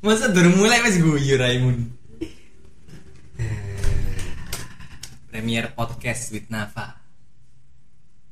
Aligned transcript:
Masa 0.00 0.32
durung 0.32 0.56
mulai 0.56 0.80
wis 0.80 0.96
guyu 0.96 1.36
Raimun. 1.36 1.92
Premier 5.28 5.68
podcast 5.76 6.32
with 6.32 6.48
Nafa. 6.48 6.96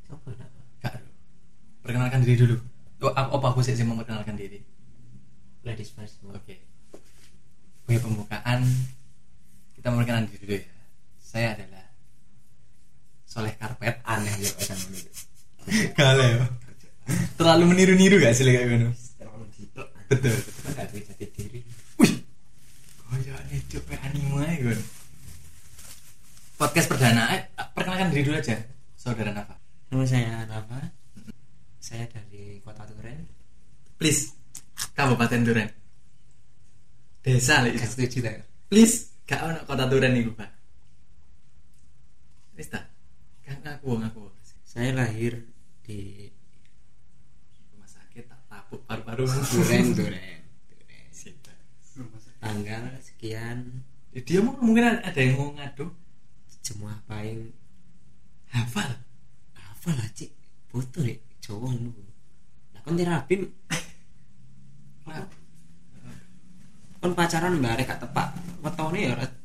Apa 0.09 0.29
nak? 0.33 0.49
Kak, 0.81 0.97
perkenalkan 1.85 2.25
diri 2.25 2.41
dulu. 2.41 2.57
Oh, 3.05 3.13
apa, 3.13 3.53
aku 3.53 3.61
sih 3.61 3.77
sih 3.77 3.85
memperkenalkan 3.85 4.33
diri? 4.33 4.65
Ladies 5.61 5.93
first. 5.93 6.25
Oke. 6.33 6.57
Punya 7.85 8.01
pembukaan. 8.01 8.65
Kita 9.77 9.93
memperkenalkan 9.93 10.33
diri 10.33 10.41
dulu 10.41 10.55
ya. 10.57 10.65
Saya 11.21 11.53
adalah 11.53 11.85
Soleh 13.29 13.53
Karpet. 13.61 14.01
Aneh 14.09 14.33
ya 14.41 14.51
pesan 14.57 14.79
itu. 14.89 15.11
Kalau 15.93 16.49
terlalu 17.37 17.65
meniru-niru 17.77 18.25
gak 18.25 18.33
sih 18.33 18.49
gitu? 18.49 18.89
Terlalu. 19.21 19.47
Betul, 19.69 19.87
betul. 20.09 20.33
Kita 20.33 20.71
gak 20.73 20.89
bisa 20.97 21.13
diri. 21.21 21.61
Wih, 22.01 22.13
coba 23.69 23.95
anime 24.09 24.49
kan. 24.65 24.81
Podcast 26.59 26.89
perdana, 26.91 27.23
eh, 27.39 27.43
perkenalkan 27.77 28.11
diri 28.11 28.27
dulu 28.27 28.37
aja, 28.41 28.59
saudara 28.99 29.31
Nafa. 29.31 29.55
Nama 29.93 30.05
saya 30.09 30.43
Nafa. 30.49 30.81
Saya 31.79 32.05
dari 32.11 32.59
Kota 32.65 32.83
Duren. 32.91 33.23
Please, 33.95 34.35
Kabupaten 34.99 35.41
Duren. 35.47 35.69
Desa 37.23 37.63
lah 37.63 37.71
itu. 37.71 37.79
Gak 37.79 37.91
setuju 37.95 38.19
tak? 38.27 38.35
Please, 38.67 39.15
gak 39.29 39.41
ono 39.45 39.61
kota 39.69 39.85
Duren 39.87 40.13
nih 40.17 40.33
pak. 40.35 40.51
Wis? 42.59 42.69
Kan 43.45 43.57
ngaku 43.63 43.91
ngaku. 44.03 44.23
Saya 44.67 44.93
lahir 44.93 45.47
di 45.87 46.29
Rumah 47.73 47.89
sakit 47.89 48.25
tak 48.27 48.41
tapuk 48.51 48.83
paru-paru. 48.89 49.25
Duren, 49.29 49.95
Duren. 49.95 50.41
Duren. 50.69 50.99
Tanggal 52.39 52.83
sekian. 53.19 53.83
Ya, 54.15 54.21
dia 54.23 54.39
mau 54.39 54.55
mungkin 54.63 54.87
ada 55.03 55.19
yang 55.19 55.35
mau 55.35 55.51
ngadu. 55.53 55.91
Semua 56.63 56.95
paling 57.11 57.51
Hafal. 58.47 58.95
lah 59.89 60.05
cik. 60.15 60.29
Foto 60.69 61.01
deh 61.01 61.17
cowok 61.41 61.73
lu 61.81 61.89
nah 62.77 62.81
kan 62.85 62.93
terapi 62.93 63.41
kan 67.01 67.11
pacaran 67.17 67.57
bareng 67.57 67.87
gak 67.89 67.99
tepak. 67.99 68.29
Wetone 68.61 68.99
ya 69.01 69.13
ra- 69.17 69.39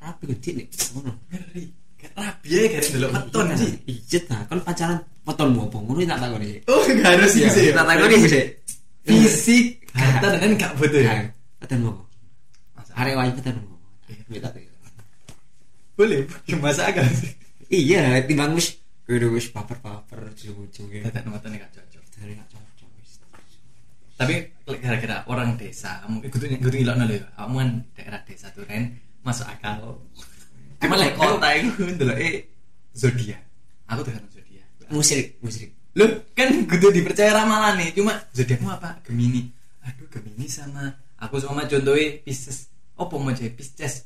rapi 0.00 0.24
gede 0.32 0.50
nih 0.56 0.66
ngono. 0.96 1.12
Ngeri. 1.28 1.64
Rabi 2.16 2.46
ya 2.48 2.60
gak 2.70 2.82
delok 2.88 3.10
weton 3.12 3.44
Iya, 3.44 3.56
sih. 3.60 3.72
ijet 3.86 4.24
lah 4.32 4.40
kan 4.48 4.58
pacaran 4.64 4.98
weton 5.28 5.48
apa? 5.52 5.76
Ngono 5.84 6.00
tak 6.00 6.18
takoni. 6.18 6.48
Oh, 6.64 6.80
gak 6.80 7.06
harus 7.12 7.32
Iya, 7.36 7.48
sih. 7.52 7.66
tak 7.76 7.84
takoni 7.86 8.16
sih 8.24 8.44
Fisik. 9.04 9.64
Kata 9.92 10.26
dan 10.40 10.56
gak 10.56 10.72
butuh 10.80 11.02
ya. 11.04 11.28
weton 11.60 11.78
mau 11.84 11.94
arek 13.00 13.14
weton 13.16 13.56
mau 13.64 13.76
minta 14.28 14.50
Boleh, 15.96 16.24
masa 16.64 16.88
agak 16.88 17.04
sih. 17.12 17.32
iya 17.68 18.20
timbang 18.24 18.56
wis 18.56 18.80
kudu 19.04 19.36
wis 19.36 19.52
paper-paper 19.52 20.32
ujung-ujungnya 20.32 21.08
Kata 21.12 21.28
weton 21.28 21.52
gak 21.56 21.70
cocok. 21.76 22.04
dari 22.16 22.32
gak 22.36 22.48
cocok 22.48 22.88
wis 23.00 23.12
Tapi 24.16 24.34
gara-gara 24.80 25.16
orang 25.28 25.56
desa, 25.56 26.00
kamu 26.04 26.24
ikut 26.28 26.40
ikut 26.60 26.72
ngilok 26.72 26.96
nol 26.96 27.10
ya. 27.10 27.24
Kamu 27.36 27.54
kan 27.56 27.70
daerah 27.96 28.20
desa 28.28 28.46
Duren 28.52 28.82
masuk 29.20 29.48
akal. 29.48 29.96
Cuma 30.80 30.96
lah 30.96 31.08
kota 31.12 31.48
itu 31.56 31.72
dulu 31.96 32.14
eh 32.16 32.48
zodiak. 32.96 33.40
Aku 33.92 34.00
tuh 34.04 34.12
kan 34.16 34.24
zodiak. 34.32 34.66
musrik 34.92 35.36
musrik 35.40 35.70
Loh, 35.98 36.06
kan 36.38 36.48
kudu 36.70 36.94
dipercaya 36.94 37.34
ramalan 37.34 37.80
nih. 37.82 37.90
Cuma 37.96 38.14
zodiakmu 38.32 38.68
apa? 38.70 39.02
Gemini. 39.04 39.50
Aduh, 39.84 40.06
Gemini 40.08 40.46
sama 40.46 40.86
aku 41.18 41.36
sama 41.42 41.66
contohnya 41.66 42.20
Pisces. 42.24 42.70
Apa 43.00 43.14
mau 43.16 43.32
jadi 43.32 43.48
Pisces? 43.48 44.04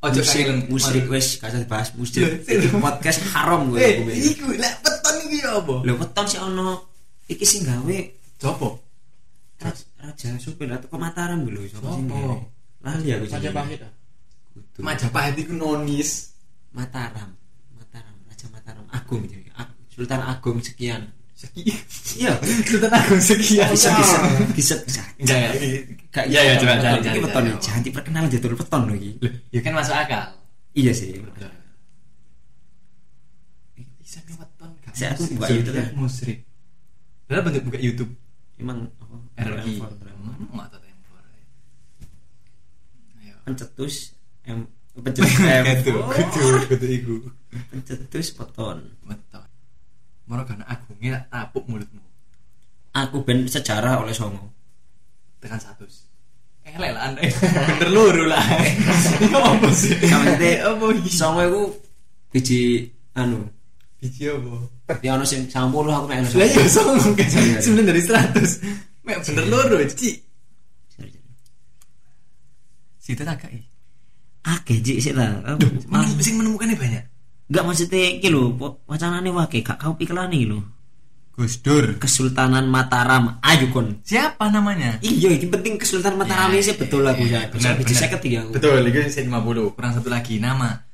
Ojo 0.00 0.24
musrik 0.66 1.04
Waduh. 1.06 1.12
wes 1.12 1.36
kasih 1.36 1.68
bahas 1.68 1.92
musrik 1.92 2.24
loh. 2.24 2.80
podcast 2.80 3.20
haram 3.30 3.68
gue 3.68 3.78
Eh, 3.78 4.00
iku 4.32 4.48
lah 4.56 4.72
peton 4.80 5.16
iki 5.28 5.44
ya 5.44 5.60
apa? 5.60 5.84
lho 5.84 5.92
weton 5.94 6.24
sih 6.24 6.40
ono 6.40 6.88
iki 7.28 7.44
sing 7.44 7.62
gawe 7.62 7.96
Copo. 8.40 8.80
Raja, 9.60 9.84
Raja 10.00 10.40
Supir 10.40 10.72
atau 10.72 10.88
Mataram 10.96 11.44
lho 11.44 11.60
sapa 11.68 11.92
sing 11.92 12.08
gawe 12.08 12.32
lali 12.80 13.12
aku 13.12 13.28
Majapahit 13.28 13.80
ah. 13.84 13.92
Kudu. 14.50 14.78
Majapahit 14.80 15.34
iku 15.36 15.52
nonis. 15.52 16.32
Mataram 16.72 17.28
Mataram 17.76 18.16
Raja 18.24 18.46
Mataram 18.48 18.84
Agung 18.88 19.28
Sultan 19.92 20.20
Agung 20.24 20.58
Sekian. 20.64 21.12
Iya 21.56 22.30
Sultan 22.62 22.92
Agung 22.92 23.16
sekian. 23.18 23.68
bisa 23.68 23.88
bisa 23.92 24.16
bisa 24.52 24.74
bisa 24.82 25.02
Enggak 25.16 25.38
ya. 25.38 25.48
Iya, 26.26 26.58
coba, 26.58 26.74
cari, 26.76 26.98
Iki 26.98 27.06
cari, 27.06 27.18
weton 27.18 27.32
cari. 27.38 27.48
nih, 27.48 27.56
jangan 27.60 27.82
diperkenal 27.82 28.22
lho 28.82 28.94
iki 28.94 29.10
Loh, 29.18 29.32
ya 29.48 29.60
kan 29.60 29.72
masuk 29.72 29.94
akal. 29.94 30.24
iya 30.72 30.92
sih 30.92 31.08
Bisa 33.96 34.18
nih 34.20 34.34
weton 34.36 34.70
gak 34.80 34.92
Saya 34.92 35.08
aku 35.12 35.22
musrik. 35.22 35.32
buka 35.32 35.46
Zodiak 35.46 35.56
YouTube 35.56 35.76
ya. 35.76 35.86
musrik. 35.94 36.38
Padahal 37.24 37.42
bentuk 37.46 37.62
buka 37.64 37.78
YouTube. 37.78 38.12
emang 38.58 38.78
RI. 39.38 39.74
Nggak 39.80 40.68
tahu 40.68 40.80
tempor. 40.82 41.22
Ayo. 43.16 43.34
pencetus 43.46 43.94
M 44.44 44.58
pencetus 44.92 45.30
M 45.62 45.64
Kudu, 45.80 46.00
kudu, 46.28 46.58
kudu 46.68 46.86
iku. 46.90 47.14
pencetus 47.70 48.26
weton 48.34 48.78
Weton. 49.06 49.44
Karena 50.30 50.64
agungnya 50.70 51.26
tapuk 51.26 51.66
mulutmu. 51.66 51.98
aku 52.90 53.22
ben 53.22 53.46
sejarah 53.46 54.02
oleh 54.02 54.14
Songo 54.14 54.50
Tekan 55.42 55.58
satu. 55.58 55.86
Elek 56.62 56.90
lah 56.94 57.02
anda. 57.10 57.22
Bener 57.80 57.90
luru 57.90 58.24
lah. 58.30 58.44
Apa 59.50 59.68
sih? 59.74 59.96
Itu, 59.96 60.14
apa? 60.62 60.86
Songo 61.10 61.40
iku 61.42 61.62
biji 62.30 62.86
anu 63.18 63.42
Biji 64.00 64.32
apa? 64.32 64.96
ya 65.04 65.12
ono 65.12 65.28
sing 65.28 65.44
90 65.44 65.76
aku 65.76 66.06
mek 66.08 66.24
Lah 66.32 66.48
iya 66.48 66.64
songong 66.72 67.12
kan. 67.12 67.26
Iya, 67.28 67.40
iya. 67.52 67.58
Sembilan 67.60 67.86
dari 67.90 68.00
seratus. 68.00 68.50
Mek 69.04 69.16
bener 69.28 69.44
loro, 69.50 69.76
Ci. 69.92 70.10
Situ 72.96 73.20
tak 73.20 73.44
kai. 73.44 73.60
Akeh 74.48 74.80
jik 74.80 75.04
sih 75.04 75.12
lah. 75.12 75.44
Sing 76.24 76.40
menemukannya 76.40 76.80
banyak. 76.80 77.04
Enggak 77.50 77.64
maksudnya 77.66 78.14
iki 78.14 78.30
lho, 78.30 78.54
wacanane 78.86 79.26
wake 79.34 79.66
gak 79.66 79.82
kau 79.82 79.98
pikiran 79.98 80.30
iki 80.30 80.46
lho. 80.46 80.62
Gus 81.34 81.58
Dur. 81.64 81.96
Kesultanan 81.96 82.68
Mataram. 82.68 83.40
Ayo 83.42 83.72
kon. 83.74 83.98
Siapa 84.06 84.52
namanya? 84.52 85.00
Iya, 85.00 85.34
ini 85.34 85.48
penting 85.48 85.80
Kesultanan 85.80 86.20
Mataram 86.20 86.52
Ya, 86.52 86.60
sih 86.60 86.76
betul 86.76 87.00
aku 87.00 87.24
ya, 87.26 87.42
ya. 87.42 87.50
benar, 87.50 87.80
saya 87.90 88.12
ketiga 88.12 88.44
aku. 88.44 88.60
Betul, 88.60 88.84
lagi 88.84 89.08
saya 89.08 89.24
50 89.24 89.72
kurang 89.74 89.92
satu 89.96 90.08
lagi 90.12 90.36
nama. 90.36 90.84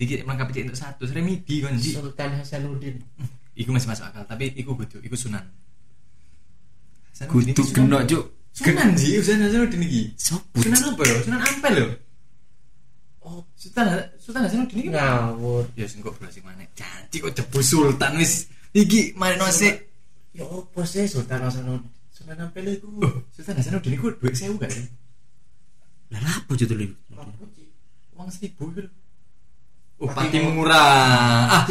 Dikit 0.00 0.24
melengkapi 0.24 0.50
cek 0.56 0.62
untuk 0.72 0.80
satu, 0.80 1.02
Remedi 1.12 1.60
kan 1.60 1.76
Ci. 1.76 1.92
Sultan 1.92 2.40
Hasanuddin. 2.40 2.96
Iku 3.52 3.68
masih 3.76 3.92
masuk 3.92 4.08
akal, 4.08 4.24
tapi 4.24 4.48
iku 4.56 4.72
kudu, 4.72 5.04
iku 5.04 5.12
sunan. 5.12 5.44
Kudu 7.28 7.52
kena 7.70 8.00
sunan. 8.00 8.08
juk. 8.08 8.24
Sunan 8.56 8.96
Ji, 8.96 9.20
Sunan 9.20 9.52
Hasanuddin 9.52 9.84
iki. 9.84 10.02
Sunan 10.16 10.80
apa 10.80 11.02
ya? 11.04 11.16
Sunan 11.20 11.40
Ampel 11.44 11.72
lho. 11.76 11.86
Oh, 13.20 13.44
Sultan 13.52 14.00
Sultan 14.16 14.48
Hasanuddin 14.48 14.80
iki. 14.80 14.88
Ngawur. 14.96 15.68
Ya 15.76 15.84
sing 15.84 16.00
kok 16.00 16.16
belasik 16.16 16.40
mana? 16.40 16.64
Janji 16.72 17.20
kok 17.20 17.36
jebu 17.36 17.60
sultan 17.60 18.16
wis. 18.16 18.48
Iki 18.72 19.12
mana 19.20 19.52
sik? 19.52 19.92
Ya 20.32 20.48
apa 20.48 20.80
sih 20.88 21.04
Sultan 21.04 21.44
Hasanuddin? 21.44 21.84
Sultan 22.08 22.36
Ampel 22.40 22.80
iku. 22.80 22.88
Oh, 23.04 23.14
Sultan 23.28 23.60
Hasanuddin 23.60 23.92
iku 23.92 24.08
duit 24.16 24.32
sewu 24.32 24.56
gak 24.56 24.72
sih? 24.72 24.88
Lah 26.16 26.20
apa 26.40 26.52
judul 26.56 26.88
iki? 26.88 26.96
Uang 28.16 28.28
seribu 28.32 28.72
gitu. 28.72 28.88
Oh, 30.00 30.08
Pati 30.08 30.40
murah. 30.40 31.60
Ah, 31.60 31.64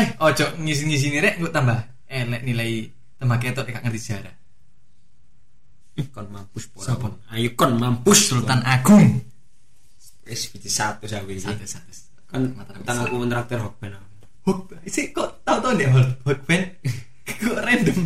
eh, 0.00 0.08
ojo 0.16 0.56
ngisi-ngisi 0.56 1.20
rek 1.20 1.36
gue 1.36 1.52
tambah 1.52 1.84
elek 2.08 2.40
nilai 2.48 2.88
tambah 3.20 3.36
ketok 3.36 3.68
gak 3.68 3.84
ngerti 3.84 4.00
sejarah. 4.00 4.34
Kon 6.16 6.32
mampus 6.32 6.64
pola. 6.72 7.12
Ayo 7.36 7.52
kon 7.52 7.76
mampus 7.76 8.32
Sultan 8.32 8.64
Agung. 8.64 9.33
Wis 10.24 10.48
biji 10.48 10.68
satu 10.68 11.04
sawi 11.04 11.36
iki. 11.36 11.44
Satu 11.44 11.64
satu. 11.64 11.90
Kan 12.26 12.50
utang 12.74 12.98
aku 13.02 13.14
mentraktir 13.16 13.60
Hokben. 13.60 13.92
Hok, 14.44 14.76
sih 14.84 15.08
kok 15.10 15.40
hot 15.42 15.64
hot 15.64 16.40
band. 16.44 16.64
kok 17.24 17.56
random. 17.58 17.96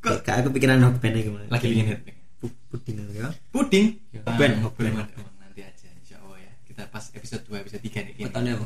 Kok 0.00 0.16
Kok 0.22 0.34
aku 0.34 0.48
pikiran 0.50 0.80
Hokben 0.80 1.12
iki 1.12 1.28
malah. 1.28 1.46
lagi 1.48 1.66
ingin 1.68 1.86
hit. 1.92 2.00
Pu- 2.40 2.56
puding 2.68 2.96
ya. 3.12 3.28
Puding. 3.50 3.86
Hokben, 4.16 4.50
Ah, 4.56 4.62
Hokben. 4.64 4.92
boleh. 4.96 5.06
nanti 5.36 5.60
aja 5.60 5.86
insya 5.92 6.16
Allah 6.18 6.40
ya. 6.40 6.52
Kita 6.64 6.88
pas 6.88 7.04
episode 7.12 7.44
2 7.44 7.60
episode 7.60 7.82
3 7.82 8.00
nih. 8.08 8.14
Wetone 8.24 8.50
apa? 8.54 8.64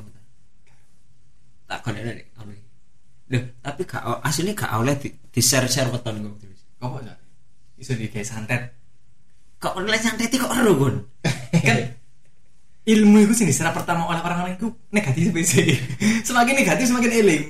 Tak 1.64 1.78
kon 1.80 1.96
ada 1.96 2.12
nek 2.12 2.28
ono. 2.38 2.52
Loh, 3.24 3.42
tapi 3.58 3.82
gak 3.82 4.04
asline 4.20 4.52
gak 4.52 4.72
oleh 4.76 4.94
di, 4.94 5.08
di 5.10 5.40
share-share 5.40 5.88
weton 5.88 6.20
kok. 6.20 6.36
Kok 6.78 6.88
kok? 6.92 7.02
Iso 7.74 7.96
di 7.96 8.06
kayak 8.06 8.28
santet. 8.28 8.62
Kok 9.58 9.74
online 9.74 9.98
santet 9.98 10.28
kok 10.30 10.52
ero 10.52 10.72
kon? 10.76 10.96
kan 11.66 11.78
ilmu 12.84 13.16
itu 13.24 13.32
sih 13.32 13.46
diserap 13.48 13.72
pertama 13.72 14.04
oleh 14.04 14.20
orang-orang 14.20 14.60
itu 14.60 14.68
negatif 14.92 15.32
sih. 15.48 15.72
Semakin 16.28 16.54
negatif 16.60 16.84
semakin 16.92 17.12
eling. 17.16 17.44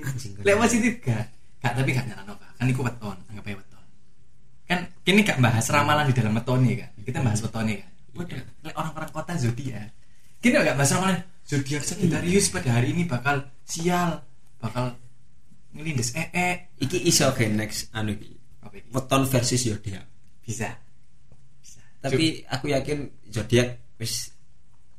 Lewat 0.47 0.71
positif 0.71 1.03
gak. 1.03 1.27
Gak 1.59 1.73
tapi 1.75 1.91
gak 1.91 2.07
nyaran 2.07 2.29
apa 2.31 2.47
kan 2.55 2.67
iku 2.71 2.81
weton 2.87 3.17
anggap 3.29 3.45
aja 3.51 3.57
weton. 3.59 3.85
Kan 4.65 4.81
kini 5.03 5.21
gak 5.27 5.39
bahas 5.43 5.67
ramalan 5.69 6.07
di 6.07 6.15
dalam 6.15 6.33
weton 6.39 6.63
kan 6.63 6.91
kita 7.03 7.19
bahas 7.21 7.41
weton 7.43 7.67
kan 7.67 7.91
Waduh, 8.15 8.39
lek 8.63 8.75
orang-orang 8.79 9.11
kota 9.11 9.35
zodiak. 9.35 9.91
Gini 10.39 10.55
enggak 10.55 10.79
bahasa 10.79 11.03
orang 11.03 11.19
lain. 11.19 11.23
Zodiak 11.45 11.83
Sagittarius 11.83 12.47
pada 12.49 12.79
hari 12.79 12.95
ini 12.95 13.05
bakal 13.11 13.43
sial, 13.67 14.23
bakal 14.63 14.95
ngelindes. 15.75 16.15
Ee. 16.15 16.71
iki 16.79 17.11
iso 17.11 17.27
ke 17.35 17.51
next 17.51 17.91
anu 17.91 18.15
weton 18.95 19.23
versus 19.27 19.59
zodiak. 19.67 20.07
Bisa. 20.47 20.79
Bisa. 21.59 21.81
tapi 21.99 22.45
aku 22.47 22.71
yakin 22.71 23.09
zodiak 23.33 23.83
wis 23.99 24.34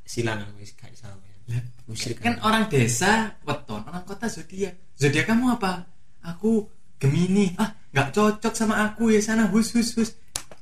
silang 0.06 0.40
aku 0.46 0.62
wis 0.62 0.72
gak 0.78 0.94
iso 0.94 1.10
Lah, 1.46 1.62
musrik 1.86 2.18
kan 2.18 2.42
orang 2.42 2.66
desa 2.74 3.38
weton, 3.46 3.86
orang 3.86 4.02
kota 4.02 4.26
zodiak. 4.26 4.74
Zodiak 4.98 5.30
kamu 5.30 5.62
apa? 5.62 5.86
Aku 6.26 6.66
Gemini. 6.98 7.54
Ah, 7.62 7.70
nggak 7.94 8.18
cocok 8.18 8.54
sama 8.58 8.82
aku 8.82 9.14
ya 9.14 9.22
sana 9.22 9.46
hus 9.54 9.78
hus 9.78 9.94
hus. 9.94 10.10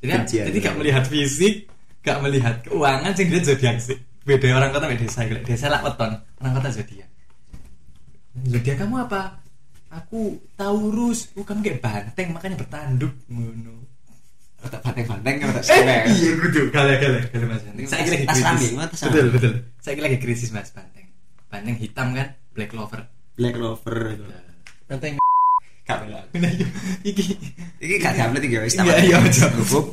Jadi, 0.04 0.12
Kebencian. 0.12 0.46
jadi 0.52 0.58
gak 0.60 0.76
melihat 0.76 1.04
fisik, 1.08 1.72
gak 2.04 2.20
melihat 2.20 2.60
keuangan 2.68 3.16
sing 3.16 3.32
dia 3.32 3.40
zodiak 3.40 3.80
sih. 3.80 3.96
Beda 4.28 4.52
orang 4.52 4.76
kota 4.76 4.92
beda 4.92 5.08
desa. 5.08 5.24
Desa 5.24 5.68
lah 5.72 5.80
weton, 5.88 6.12
orang 6.44 6.54
kota 6.60 6.70
zodiak. 6.76 7.10
Zodiak 8.44 8.76
kamu 8.84 8.96
apa? 9.08 9.40
Aku 10.04 10.36
Taurus. 10.60 11.32
Kamu 11.32 11.64
kayak 11.64 11.80
banteng 11.80 12.36
makanya 12.36 12.60
bertanduk 12.60 13.14
ngono. 13.32 13.93
Tak 14.66 14.82
banteng-banteng 14.82 15.36
kan 15.38 15.48
tak 15.54 15.64
Eh, 15.74 16.02
iya 16.10 16.32
kudu. 16.36 16.62
Gale 16.70 16.94
gale 16.96 17.20
gale 17.28 17.46
Mas. 17.46 17.62
Banteng. 17.64 17.86
Saya 17.86 18.04
lagi 18.06 18.26
Tas 18.26 18.40
krisis. 18.40 18.72
tas 18.74 19.02
Betul 19.02 19.20
rambing. 19.20 19.34
betul. 19.34 19.54
Saya 19.80 19.96
lagi 20.00 20.18
krisis 20.18 20.50
Mas 20.50 20.70
Banteng. 20.70 21.08
Banteng 21.48 21.76
hitam 21.76 22.08
kan, 22.12 22.28
black 22.52 22.70
clover. 22.70 23.02
black 23.34 23.54
clover. 23.54 23.96
Banteng. 24.86 25.14
Gak 25.84 26.00
bela. 26.00 26.24
Nah, 26.34 26.48
iya. 26.48 26.68
iki. 27.04 27.36
Iki 27.78 27.96
gak 28.00 28.14
diupload 28.14 28.40
iki 28.42 28.56
wis 28.58 28.76
iya 28.78 28.96
iya 29.04 29.18
aja 29.20 29.52
Goblok. 29.52 29.92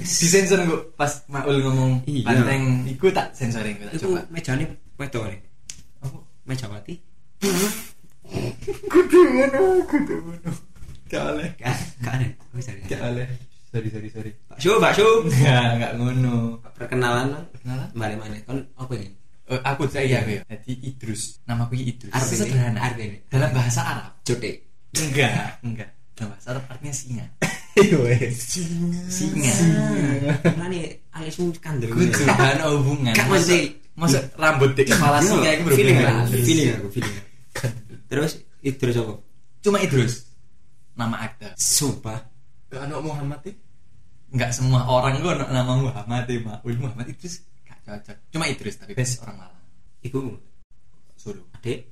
disensor 0.00 0.64
kok 0.64 0.96
pas 0.96 1.12
Maul 1.28 1.60
ngomong 1.60 2.00
Iya. 2.04 2.24
banteng. 2.24 2.88
Iku 2.88 3.12
tak 3.12 3.36
sensoring 3.36 3.76
tak 3.76 3.92
itu 3.92 4.08
coba. 4.08 4.24
mejane 4.32 4.64
wedok 4.96 5.28
nih 5.28 5.40
apa? 6.00 6.18
Mejawati. 6.42 6.94
Kudu 8.88 9.18
ngono 9.28 9.60
kudu 9.84 10.14
ngono. 10.18 10.50
Gak 11.06 11.22
oleh. 11.28 11.48
Gak 11.54 11.74
ada 12.02 12.26
gak 12.88 13.02
oleh 13.04 13.28
sorry 13.76 13.88
sorry 13.92 14.08
sorry. 14.08 14.30
Bakso 14.48 14.80
bakso 14.80 15.06
enggak 15.28 15.68
enggak 15.76 15.92
ngono. 16.00 16.36
Perkenalan 16.72 17.26
Perkenalan? 17.52 17.88
balik 17.92 18.16
mana 18.16 18.36
kan 18.48 18.56
apa 18.74 18.92
ini? 18.96 19.08
Oh, 19.46 19.60
aku 19.62 19.84
saya 19.86 20.24
aku 20.24 20.30
ya. 20.34 20.42
Jadi 20.48 20.72
Idrus. 20.82 21.38
Namaku 21.44 21.76
Idrus. 21.76 22.10
Artinya? 22.10 22.40
sederhana. 22.40 22.78
Artinya? 22.82 23.18
dalam 23.28 23.50
bahasa 23.52 23.80
Arab. 23.84 24.10
Jote 24.24 24.50
enggak 24.96 25.60
enggak. 25.60 25.88
Dalam 26.16 26.28
bahasa 26.32 26.46
Arab 26.50 26.64
artinya 26.66 26.94
singa. 26.96 27.26
Singa. 27.76 29.00
singa. 29.12 29.52
Nah 30.56 30.66
nih 30.66 30.88
alismu 31.12 31.52
kandel. 31.60 31.92
kudu 31.92 32.24
kan 32.24 32.56
hubungan. 32.64 33.12
Masa- 33.12 33.52
mesti. 33.52 33.58
masa 33.92 34.18
rambut 34.36 34.72
di 34.72 34.84
kepala 34.84 35.20
Iya, 35.20 35.28
singa 35.28 35.50
itu 35.52 35.62
feeling 35.72 35.96
berhubungan 36.00 36.24
aku, 36.24 36.36
feeling 36.40 36.68
aku, 36.72 36.86
feeling 36.88 37.14
aku. 37.16 37.28
Terus 38.08 38.32
Idrus 38.60 38.96
apa? 38.96 39.14
cuma 39.60 39.78
Idrus. 39.78 40.14
Nama 40.96 41.16
akte 41.20 41.52
Sumpah. 41.54 42.20
Anak 42.72 43.00
Muhammad 43.00 43.40
ya? 43.44 43.52
Nggak 44.36 44.50
semua 44.52 44.84
orang 44.84 45.18
gue 45.18 45.32
nama 45.48 45.72
Muhammad 45.74 46.24
ya 46.24 46.38
Maul 46.38 46.76
Muhammad 46.76 47.06
Idrus 47.08 47.40
gak 47.62 47.78
cocok. 47.82 48.16
Cuma 48.30 48.44
Idrus 48.46 48.76
tapi 48.76 48.92
best 48.92 49.20
orang 49.20 49.36
Malang. 49.40 49.64
Iku 50.00 50.20
Solo 51.16 51.48
adik. 51.52 51.88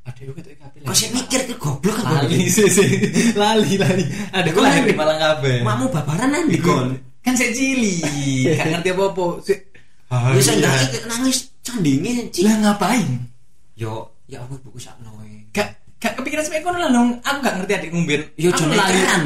ada 0.00 0.22
juga 0.22 0.38
tuh 0.40 0.54
kabeh 0.54 0.78
Kok 0.80 0.94
sih 0.94 1.10
mikir 1.10 1.40
ke 1.44 1.54
goblok 1.56 1.98
kan? 1.98 2.22
lali 2.22 2.46
sih 2.46 2.70
sih 2.70 2.86
lali 3.34 3.74
lali. 3.74 4.04
Ada 4.30 4.48
gue 4.48 4.62
lahir 4.62 4.82
di 4.84 4.94
Malang 4.94 5.18
kabeh 5.18 5.56
Makmu 5.60 5.86
babaran 5.90 6.30
nanti 6.30 6.56
kon. 6.58 6.94
kan 7.20 7.34
saya 7.34 7.50
cili. 7.50 7.98
Gak 8.46 8.70
ngerti 8.70 8.88
apa 8.88 9.02
apa 9.04 9.26
sih 9.42 9.58
Ya 10.06 10.38
saya 10.38 10.56
nggak 10.62 11.10
nangis 11.10 11.50
candingnya 11.60 12.30
cik. 12.30 12.46
lah 12.46 12.54
ngapain? 12.62 13.26
Yo, 13.74 13.92
ya 14.24 14.38
aku 14.40 14.54
buku 14.62 14.78
sakno. 14.78 15.10
gak 15.50 15.68
gak 15.98 16.14
kepikiran 16.14 16.46
sampai 16.46 16.62
kono 16.62 16.78
lah 16.78 16.86
dong 16.88 17.18
aku 17.18 17.38
gak 17.42 17.54
ngerti 17.58 17.72
adik 17.74 17.90
ngumbir 17.90 18.20
Yo 18.36 18.48
aku 18.48 18.62
jono 18.62 18.72
lali. 18.72 18.94
keren 18.94 19.22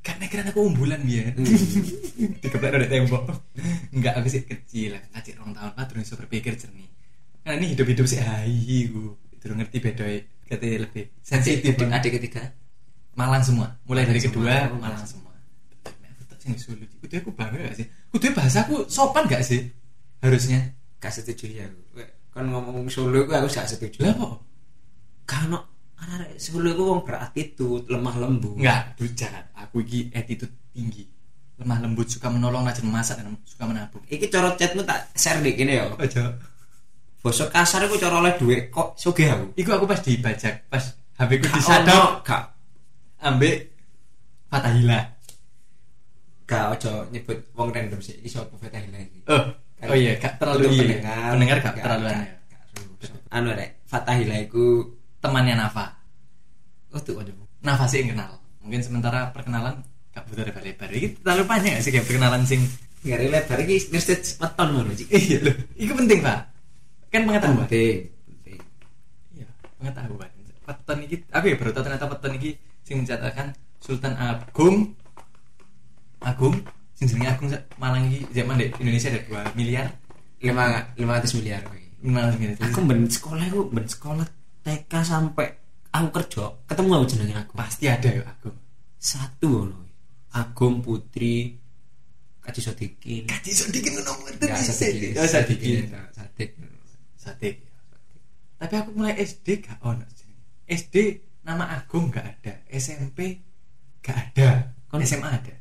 gak 0.00 0.16
nekeran 0.16 0.48
aku 0.48 0.60
umbulan 0.64 1.00
biar 1.04 1.36
dikeplek 2.42 2.72
dari 2.72 2.88
tembok. 2.88 3.24
Enggak 3.92 4.16
aku 4.16 4.28
sih 4.32 4.42
kecil 4.48 4.96
lah 4.96 5.02
kacir 5.12 5.36
orang 5.40 5.52
tahun. 5.52 5.72
Kan 5.76 5.84
terus 5.92 6.12
berpikir 6.16 6.52
jernih. 6.56 6.88
Karena 7.44 7.54
ini 7.60 7.66
hidup 7.76 7.86
hidup 7.88 8.06
sih 8.08 8.20
hai 8.20 8.88
gue 8.88 9.12
terus 9.40 9.56
ngerti 9.56 9.76
beda 9.80 10.04
katanya 10.44 10.84
lebih 10.84 11.04
sensitif 11.24 11.72
Adik 11.76 11.92
adik 11.92 12.12
ketiga. 12.20 12.42
Malang 13.16 13.44
semua. 13.44 13.68
Mulai 13.84 14.04
dari 14.08 14.20
kedua. 14.20 14.72
Malang 14.76 15.04
semua. 15.04 15.32
Aku 15.84 16.24
tak 16.28 16.38
sing 16.40 16.56
sulit 16.56 16.88
kudu 17.00 17.20
aku 17.20 17.30
bangga 17.36 17.68
gak 17.68 17.76
sih? 17.80 17.86
Kudu 18.12 18.32
bahasaku 18.32 18.88
sopan 18.88 19.28
gak 19.28 19.44
sih? 19.44 19.68
Harusnya. 20.24 20.72
Gak 21.00 21.12
setuju 21.12 21.48
ya. 21.48 21.66
Kan 22.30 22.46
ngomong 22.48 22.86
Solo 22.88 23.26
aku 23.26 23.32
aku 23.34 23.48
gak 23.50 23.68
setuju. 23.68 24.06
lah 24.06 24.14
kok? 24.14 24.34
Karena 25.26 25.58
anak 26.00 26.34
Solo 26.36 26.72
aku 26.72 26.82
wong 26.82 27.00
beratitude, 27.04 27.84
lemah 27.86 28.14
lembut. 28.16 28.56
enggak 28.56 28.96
bujat 28.96 29.52
aku 29.52 29.84
iki 29.84 30.08
attitude 30.10 30.52
tinggi 30.72 31.04
lemah 31.60 31.76
lembut 31.78 32.08
suka 32.08 32.32
menolong 32.32 32.64
rajin 32.64 32.88
masak 32.88 33.20
dan 33.20 33.36
suka 33.44 33.68
menabung 33.68 34.00
Iki 34.08 34.26
cara 34.26 34.56
chatmu 34.56 34.80
tak 34.80 35.12
share 35.12 35.44
di 35.44 35.52
kene 35.52 35.76
ya. 35.76 35.84
aja 35.94 36.32
Bosok 37.20 37.52
kasar 37.52 37.84
aku 37.84 38.00
cara 38.00 38.16
oleh 38.16 38.32
duit 38.34 38.72
kok 38.72 38.96
sugih 38.96 39.28
aku. 39.28 39.52
Iku 39.52 39.76
aku 39.76 39.84
pas 39.84 40.00
dibajak, 40.00 40.64
pas 40.72 40.80
HP 41.20 41.36
ku 41.36 41.52
ono, 41.52 42.24
gak 42.24 42.42
ambek 43.20 43.76
Fatahila. 44.48 45.04
gak 46.48 46.64
ojo 46.74 47.06
nyebut 47.12 47.38
wong 47.52 47.68
random 47.70 48.00
sih. 48.00 48.16
Iki 48.18 48.28
sapa 48.32 48.56
Fatahila 48.56 48.96
iki. 48.96 49.20
Oh, 49.28 49.52
oh 49.84 49.94
iya, 49.94 50.16
gak 50.16 50.40
terlalu 50.40 50.64
iya. 50.72 50.80
pendengar, 50.80 51.58
gak, 51.60 51.74
terlalu 51.76 52.04
gak- 52.04 52.16
aneh. 52.16 52.28
gak 52.48 52.62
terlalu. 52.72 52.92
Anu 53.30 53.48
rek, 53.52 53.70
Fatahila 53.84 54.36
iku 54.40 54.64
Temannya 55.20 55.54
Nafa. 55.56 55.86
oh 56.90 57.00
tuh 57.00 57.20
ada. 57.22 57.30
Nafa 57.62 57.84
sih 57.86 58.02
yang 58.02 58.16
kenal. 58.16 58.40
Mungkin 58.64 58.80
sementara 58.82 59.30
perkenalan 59.30 59.84
gak 60.10 60.26
butuh 60.26 60.42
lebar-lebar. 60.42 60.88
Ini 60.90 61.22
terlalu 61.22 61.44
panjang 61.46 61.72
gak 61.78 61.84
sih 61.86 61.92
kayak 61.94 62.06
perkenalan 62.08 62.42
sing 62.48 62.60
Gak 63.00 63.16
lebar 63.16 63.58
iki 63.64 63.88
nge-stage 63.96 64.36
weton 64.36 64.68
ngono 64.76 64.92
cik. 64.92 65.08
Iya 65.08 65.38
loh, 65.40 65.56
itu 65.80 65.92
penting 65.96 66.18
pak. 66.20 66.38
Kan 67.08 67.24
pengetahuan. 67.24 67.64
Penting, 67.64 68.12
penting. 68.28 68.60
Iya, 69.36 69.48
pengetahuan. 69.80 70.30
Weton 70.70 70.98
iki, 71.02 71.16
aku 71.34 71.44
ya 71.50 71.56
baru 71.58 71.70
ternyata 71.74 72.04
weton 72.06 72.32
iki 72.36 72.50
sing 72.84 73.02
mencatatkan 73.02 73.56
Sultan 73.80 74.14
Agung 74.14 74.94
Agung 76.20 76.54
sing 76.94 77.10
jenenge 77.10 77.32
Agung 77.32 77.48
Malang 77.80 78.06
iki 78.12 78.28
zaman 78.36 78.60
di 78.60 78.68
Indonesia 78.78 79.08
ada 79.10 79.50
2 79.50 79.58
miliar 79.58 79.88
Lima 80.40 80.64
lima 80.96 81.20
ratus 81.20 81.36
miliar. 81.36 81.60
kuwi. 81.68 81.84
500 82.00 82.40
miliar. 82.40 82.56
Aku 82.64 82.80
ben 82.88 83.04
sekolah 83.04 83.44
aku 83.44 83.60
ben 83.76 83.84
sekolah 83.84 84.24
TK 84.70 84.92
sampai 85.02 85.46
aku 85.90 86.08
kerja 86.14 86.44
ketemu 86.64 86.90
aku 86.94 87.06
jenenge 87.08 87.34
aku. 87.34 87.52
pasti 87.58 87.84
ada 87.86 88.06
ya 88.06 88.22
Agung. 88.22 88.54
Satu 88.94 89.66
loh. 89.66 89.82
Agung 90.30 90.78
Putri 90.78 91.58
Kaji 92.40 92.60
Sodikin. 92.62 93.22
Kaji 93.26 93.50
sedikit 93.50 93.90
ngono 93.98 94.10
mboten 94.16 94.38
Enggak 94.38 94.58
bisa. 94.58 94.72
Sadikin. 94.72 95.12
Oh, 95.12 95.26
Sadikin. 95.26 95.82
Sadik. 96.14 96.50
Sadik. 97.14 97.54
Tapi 98.56 98.74
aku 98.76 98.90
mulai 98.94 99.14
SD 99.18 99.46
gak 99.60 99.78
ono. 99.82 100.06
SD 100.64 100.94
nama 101.42 101.66
Agung 101.74 102.08
gak 102.08 102.22
ada, 102.22 102.54
SMP 102.70 103.42
gak 103.98 104.14
ada, 104.30 104.70
Kon- 104.86 105.02
SMA 105.02 105.26
ada. 105.26 105.54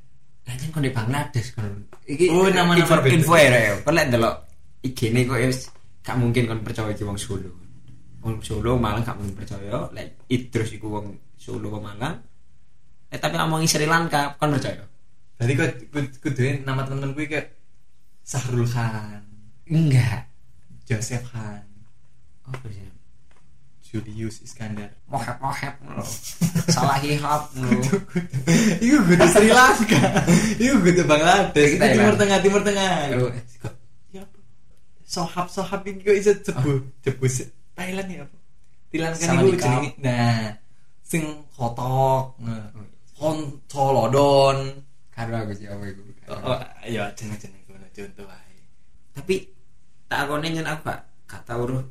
Lanjut 0.45 0.69
kon 0.69 0.81
di 0.81 0.89
Bangladesh 0.89 1.49
kon. 1.51 1.65
Iki 2.05 2.25
Oh, 2.29 2.45
nama-nama 2.45 2.77
info, 2.77 2.95
beda. 2.97 3.09
info 3.11 3.33
ya. 3.33 3.49
Reo. 3.49 3.75
Kon 3.81 3.93
lek 3.93 4.05
ndelok 4.07 4.35
IG 4.81 4.99
ne 5.09 5.19
kok 5.23 5.39
wis 5.41 5.59
gak 5.99 6.15
mungkin 6.15 6.45
kon 6.45 6.61
percaya 6.61 6.89
iki 6.89 7.01
wong 7.01 7.17
Solo. 7.17 7.49
Wong 8.19 8.43
Solo 8.43 8.75
Malang 8.75 9.03
gak 9.03 9.15
mungkin 9.15 9.35
percaya. 9.35 9.87
Lek 9.95 10.27
Idrus 10.27 10.75
iku 10.75 10.91
wong 10.91 11.07
Solo 11.39 11.79
Malang. 11.79 12.19
Eh 13.09 13.17
tapi 13.17 13.39
ngomongin 13.39 13.65
Sri 13.65 13.87
Lanka 13.87 14.35
kon 14.37 14.53
percaya? 14.53 14.83
Berarti 15.39 15.53
kok 15.55 15.69
kuduin 16.19 16.67
nama 16.67 16.83
teman-teman 16.83 17.15
gue 17.15 17.25
kayak 17.25 17.47
Sahrul 18.21 18.67
Khan, 18.67 19.23
Enggak. 19.65 20.27
Joseph 20.85 21.25
Khan, 21.31 21.63
Oh, 22.45 22.53
sih? 22.69 22.85
Julius 23.89 24.45
Iskandar. 24.45 24.93
Mohep 25.09 25.41
mohep 25.41 25.73
lo. 25.81 26.05
Salah 26.69 27.01
hip-hop 27.01 27.49
lo. 27.57 27.69
Iku 28.85 28.97
kudu 29.01 29.25
Sri 29.25 29.49
Lanka. 29.49 30.01
Iku 30.61 30.75
kudu 30.85 31.01
Bangladesh. 31.09 31.73
Itu. 31.73 31.85
Timur 31.97 32.13
Tengah, 32.13 32.37
Timur 32.37 32.61
Tengah. 32.61 32.93
Ya? 34.13 34.21
Sohab 35.09 35.49
sohab 35.49 35.81
ini 35.89 36.05
kok 36.05 36.13
bisa 36.13 36.33
cebu 36.37 36.85
cebu 37.01 37.25
Thailand 37.79 38.07
ya 38.11 38.19
apa? 38.27 38.37
Thailand 38.91 39.13
kan 39.15 39.27
iku 39.39 39.55
jenenge 39.55 39.91
nah 40.03 40.43
sing 41.09 41.23
kotok, 41.55 42.37
nah, 42.43 42.69
kon 43.17 43.37
colodon. 43.71 44.57
Karo 45.09 45.33
aku 45.33 45.53
sih 45.57 45.65
apa 45.65 45.83
iku. 45.89 46.01
Oh, 46.29 46.61
ya 46.85 47.09
jeneng-jeneng 47.17 47.63
ngono 47.65 47.87
contoh 47.89 48.25
wae. 48.29 48.57
Tapi 49.17 49.35
tak 50.05 50.29
akone 50.29 50.47
nyen 50.53 50.69
aku 50.69 50.85
gak 50.85 51.01
gak 51.25 51.41
tau 51.49 51.65
roh 51.65 51.83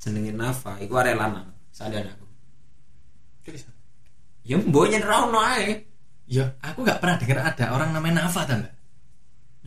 jenenge 0.00 0.32
Nafa 0.32 0.80
iku 0.80 0.96
arek 0.96 1.20
lanang 1.20 1.52
sadar 1.68 2.08
aku. 2.08 2.26
Terus 3.44 3.68
Ya 4.44 4.56
mbok 4.60 4.88
nyen 4.88 5.04
ra 5.04 5.28
ono 5.28 5.40
ae. 5.40 5.84
Ya, 6.24 6.56
aku 6.64 6.88
gak 6.88 7.04
pernah 7.04 7.20
dengar 7.20 7.52
ada 7.52 7.76
orang 7.76 7.92
namanya 7.92 8.24
Nafa 8.24 8.48
gak? 8.48 8.72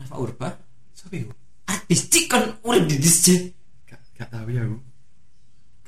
Nafa 0.02 0.14
Urba 0.18 0.48
Sopo 0.90 1.14
iku? 1.14 1.30
artis 1.68 2.08
cik 2.08 2.26
kon 2.32 2.44
urip 2.64 2.88
di 2.90 2.96
disc 2.98 3.30
Gak 3.86 4.00
gak 4.18 4.28
tahu 4.34 4.50
ya 4.50 4.66
aku. 4.66 4.87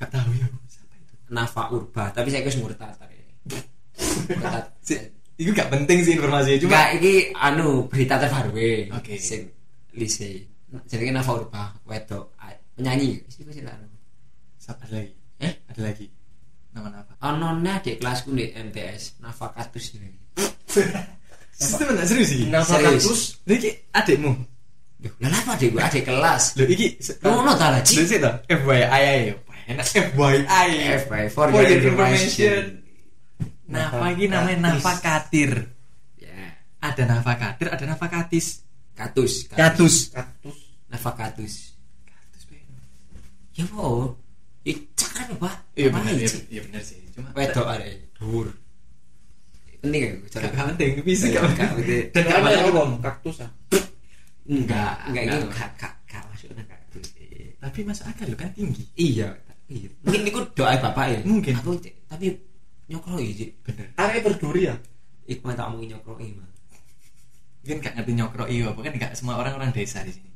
Gak 0.01 0.11
tahu 0.11 0.31
ya. 0.33 0.47
Siapa 0.67 0.95
itu? 0.97 1.13
Nafa 1.29 1.63
Urba 1.71 2.05
tapi 2.11 2.29
saya 2.29 2.43
wis 2.43 2.57
murtad 2.57 2.91
tadi 2.97 3.17
itu 5.37 5.51
gak 5.53 5.73
penting 5.73 5.99
sih 6.01 6.13
informasinya 6.13 6.59
cuma 6.61 6.69
Enggak, 6.71 6.89
iki 7.01 7.15
anu 7.33 7.69
berita 7.89 8.21
terbaru. 8.21 8.53
Oke. 8.93 9.17
Sing 9.17 9.49
lise. 9.93 10.45
Jenenge 10.85 11.17
Nafa 11.17 11.33
Urba, 11.35 11.73
wedok, 11.83 12.37
a- 12.37 12.61
penyanyi. 12.77 13.25
Anu. 13.65 13.89
Siapa 14.61 14.85
ada 14.85 15.01
lagi? 15.01 15.13
Eh? 15.41 15.53
Ada 15.67 15.81
lagi. 15.81 16.07
Nama 16.71 16.89
apa? 16.93 17.13
Onone 17.25 17.71
adik 17.73 17.99
kelasku 17.99 18.31
di 18.31 18.53
MTS, 18.53 19.19
Nafa 19.19 19.49
Katus 19.51 19.87
ini. 19.97 20.13
Sistem 21.51 21.89
enggak 21.91 22.07
serius 22.07 22.29
sih. 22.31 22.45
Nafa 22.47 22.77
Serius. 22.77 23.03
kaktus. 23.03 23.21
Lha 23.49 23.55
iki 23.57 23.71
adikmu. 23.91 24.33
Duh, 25.01 25.13
lah 25.25 25.33
apa 25.33 25.57
adik 25.57 25.69
gue 25.73 25.81
adik 25.83 26.05
kelas? 26.05 26.43
Lho 26.61 26.65
iki 26.69 26.87
Ngono 27.25 27.57
ta 27.57 27.73
lah, 27.73 27.81
Ci? 27.81 27.97
Lho 27.97 28.05
sih 28.05 28.21
to. 28.21 28.31
FYI 28.47 28.85
ayo. 28.93 29.35
Enak 29.71 29.87
FYI. 29.87 30.43
FYI, 31.01 31.25
for 31.31 31.47
For 31.47 31.63
your 31.63 31.71
your 31.71 31.79
information. 31.79 32.27
information. 32.27 32.63
Nafa 33.71 34.07
iki 34.11 34.27
namanya. 34.27 34.75
Nafa 34.75 34.93
Katir. 34.99 35.53
Ya, 36.19 36.59
Ada 36.83 37.03
Nafa 37.07 37.33
Katir, 37.39 37.67
ada 37.71 37.85
Nafa 37.87 38.07
Katis. 38.11 38.67
Katus. 38.99 39.47
Katus. 39.47 40.11
Kaktus. 40.11 40.59
Nafa 40.91 41.11
Katus. 41.15 41.55
Katus. 42.03 42.43
Ya 43.55 43.65
po. 43.71 44.19
Ih, 44.61 44.77
cakar 44.93 45.31
apa? 45.31 45.51
Iya 45.73 45.89
Apa 45.89 46.03
benar, 46.03 46.13
iya, 46.19 46.29
iya 46.53 46.61
benar 46.67 46.83
sih. 46.85 47.01
Cuma 47.15 47.31
Wedok 47.33 47.65
arek 47.65 48.13
dhuwur. 48.19 48.49
Penting 49.81 50.03
ya, 50.05 50.13
cara 50.29 50.45
gak 50.45 50.53
gak 50.53 50.67
penting, 50.77 50.91
bisa 51.01 51.25
gak 51.33 51.43
gak 51.57 51.73
penting. 51.81 52.05
Dan 52.13 52.23
gak 52.29 52.39
masalah. 52.45 52.61
itu 52.61 52.73
bom 52.77 52.91
kaktus 53.01 53.37
ah. 53.41 53.51
Enggak, 54.45 54.95
enggak 55.09 55.23
gitu. 55.25 55.47
Kak, 55.49 55.71
kak, 55.81 55.95
kak 56.05 56.23
maksudnya 56.29 56.65
katus. 56.69 57.07
Tapi 57.57 57.79
masuk 57.89 58.05
akal 58.05 58.27
lo 58.29 58.37
kan 58.37 58.51
tinggi. 58.53 58.85
Iya, 59.01 59.33
iya. 59.71 59.89
Mungkin 60.03 60.21
niku 60.27 60.41
doa 60.53 60.75
bapak 60.77 61.07
ya. 61.07 61.19
Mungkin. 61.23 61.55
Aku 61.63 61.79
cek, 61.79 61.95
tapi 62.11 62.35
nyokro 62.91 63.17
iki. 63.23 63.35
Cik. 63.39 63.51
Bener. 63.65 63.87
Arek 63.97 64.21
berduri 64.27 64.63
ya. 64.67 64.75
Iku 65.31 65.47
mah 65.47 65.55
tak 65.55 65.71
omongin 65.71 65.95
nyokro 65.95 66.19
Mas. 66.19 66.51
Mungkin 67.63 67.77
gak 67.81 67.95
ngerti 67.95 68.13
nyokro 68.19 68.45
iya, 68.51 68.67
apa 68.73 68.81
kan 68.83 68.93
gak 68.99 69.13
semua 69.15 69.39
orang-orang 69.39 69.71
desa 69.71 70.03
di 70.03 70.11
sini. 70.11 70.31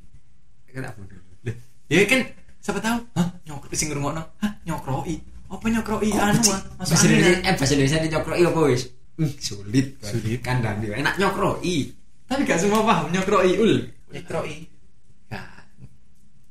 Kan 0.71 0.87
bodoh. 0.95 1.19
Loh, 1.47 1.57
ya 1.91 2.03
kan 2.07 2.21
siapa 2.63 2.79
tahu? 2.79 2.99
Hah, 3.19 3.29
nyokro 3.43 3.75
sing 3.75 3.91
ngrungokno. 3.91 4.23
Hah, 4.39 4.53
nyokroi. 4.63 5.17
Apa 5.51 5.67
nyokroi 5.71 6.11
anu 6.15 6.43
ah? 6.51 6.61
Masuk 6.83 6.95
Bahasa 6.99 7.05
Indonesia, 7.07 7.41
eh 7.47 7.55
bahasa 7.55 7.73
Indonesia 7.77 7.99
di 8.03 8.09
nyokro 8.11 8.33
apa 8.35 8.61
wis? 8.71 8.83
Hmm, 9.15 9.33
sulit. 9.39 9.87
kan. 10.03 10.11
Sulit. 10.11 10.41
Kan 10.43 10.57
dan 10.65 10.83
enak 10.83 11.15
nyokro 11.21 11.63
i. 11.63 11.87
Tapi 12.27 12.43
gak 12.43 12.59
semua 12.59 12.83
paham 12.83 13.13
nyokroi 13.15 13.53
ul. 13.61 13.75
Nikroi. 14.11 14.57
Gak. 15.31 15.47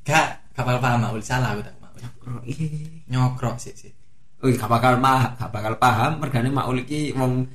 Gak 0.08 0.28
kapal 0.56 0.80
paham 0.80 1.12
ul 1.12 1.24
salah 1.26 1.52
aku 1.52 1.62
tak 1.66 1.76
mau. 1.83 1.83
Nyokro. 2.04 2.38
Nyokro 3.08 3.52
sih 3.56 3.72
sih. 3.74 3.92
Oh, 4.44 4.52
gak 4.52 4.68
bakal 4.68 5.00
mah, 5.00 5.40
gak 5.40 5.50
bakal 5.50 5.80
paham 5.80 6.20
mergane 6.20 6.52
Maul 6.52 6.84
iki 6.84 7.16
wong 7.16 7.48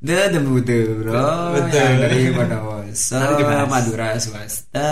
de 0.00 0.16
demu 0.32 0.56
duro 0.64 1.52
Betul. 1.52 1.76
yang 1.76 1.96
dari 2.00 2.20
Bondowoso. 2.32 3.20
Madura 3.68 4.16
swasta 4.16 4.88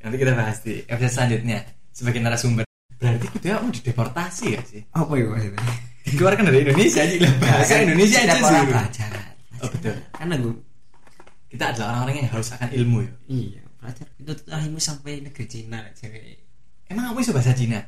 Nanti 0.00 0.16
kita 0.16 0.32
bahas 0.32 0.64
di 0.64 0.80
episode 0.88 1.12
selanjutnya 1.12 1.60
sebagai 1.92 2.24
narasumber. 2.24 2.64
Berarti 2.96 3.26
kita 3.36 3.60
mau 3.60 3.68
dideportasi 3.68 4.46
ya 4.48 4.62
sih? 4.64 4.80
apa 4.90 5.12
itu 5.14 5.28
maksudnya 5.28 5.60
Dikeluarkan 6.02 6.44
dari 6.48 6.58
Indonesia 6.64 7.00
aja 7.04 7.14
lah 7.20 7.32
bahasa 7.38 7.72
Indonesia 7.78 8.18
aja 8.18 8.34
sih. 8.34 8.62
belajar 8.66 9.10
Oh 9.60 9.68
betul. 9.70 9.94
karena 10.10 10.34
gue 10.34 10.54
Kita 11.46 11.64
adalah 11.68 11.86
orang-orang 11.92 12.16
yang 12.24 12.28
haus 12.32 12.48
akan 12.50 12.68
ilmu 12.72 12.98
ya. 13.04 13.12
iya 13.28 13.62
belajar 13.76 14.06
itu 14.16 14.32
ilmu 14.48 14.78
sampai 14.80 15.12
negeri 15.20 15.44
Cina 15.46 15.78
jadi 15.92 16.32
Emang 16.88 17.12
aku 17.12 17.20
bisa 17.20 17.30
bahasa 17.30 17.52
Cina? 17.52 17.78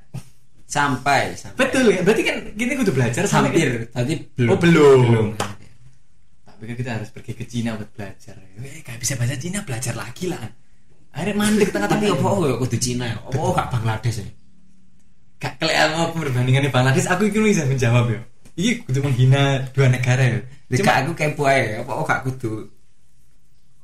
Sampai 0.65 1.37
sampai 1.37 1.59
Betul 1.61 1.85
ya. 1.93 2.01
Berarti 2.03 2.23
kan 2.25 2.37
gini 2.57 2.73
kudu 2.75 2.91
belajar 2.93 3.23
sampai 3.29 3.53
hampir 3.53 3.71
tadi 3.93 4.15
belum 4.35 4.51
Oh, 4.51 4.59
belum. 4.59 4.99
belum 5.09 5.29
Tapi 6.49 6.63
kan 6.71 6.75
kita 6.79 6.91
harus 6.97 7.09
pergi 7.13 7.33
ke 7.37 7.45
Cina 7.45 7.77
buat 7.77 7.91
belajar. 7.93 8.35
Eh, 8.63 8.81
gak 8.81 8.97
bisa 8.97 9.19
bahasa 9.19 9.37
Cina, 9.37 9.61
belajar 9.67 9.93
lagi 9.95 10.31
lah. 10.31 10.41
Akhirnya 11.15 11.35
mandek 11.39 11.71
tapi 11.71 11.75
tengah-tengah. 11.79 12.15
apa 12.19 12.27
oh 12.27 12.43
ya 12.49 12.55
kudu 12.59 12.77
Cina 12.79 13.05
ya 13.07 13.17
oh 13.23 13.55
gak 13.55 13.71
Bangladesh 13.71 14.19
ya 14.19 14.27
Gak 15.39 15.53
kelihatan 15.61 15.91
mau 15.95 16.11
perbandingannya 16.11 16.71
Bangladesh. 16.73 17.07
Aku 17.07 17.29
ini 17.29 17.53
bisa 17.55 17.67
menjawab 17.69 18.11
ya. 18.11 18.21
Ini 18.55 18.71
kudu 18.87 18.99
menghina 19.03 19.63
dua 19.75 19.87
negara 19.91 20.23
ya. 20.23 20.39
Cuma 20.75 20.79
Cuma 20.79 20.93
aku 21.07 21.13
kepo 21.15 21.43
aja 21.47 21.83
apa 21.85 21.93
oh 21.95 22.03
gak 22.03 22.23
kudu 22.27 22.67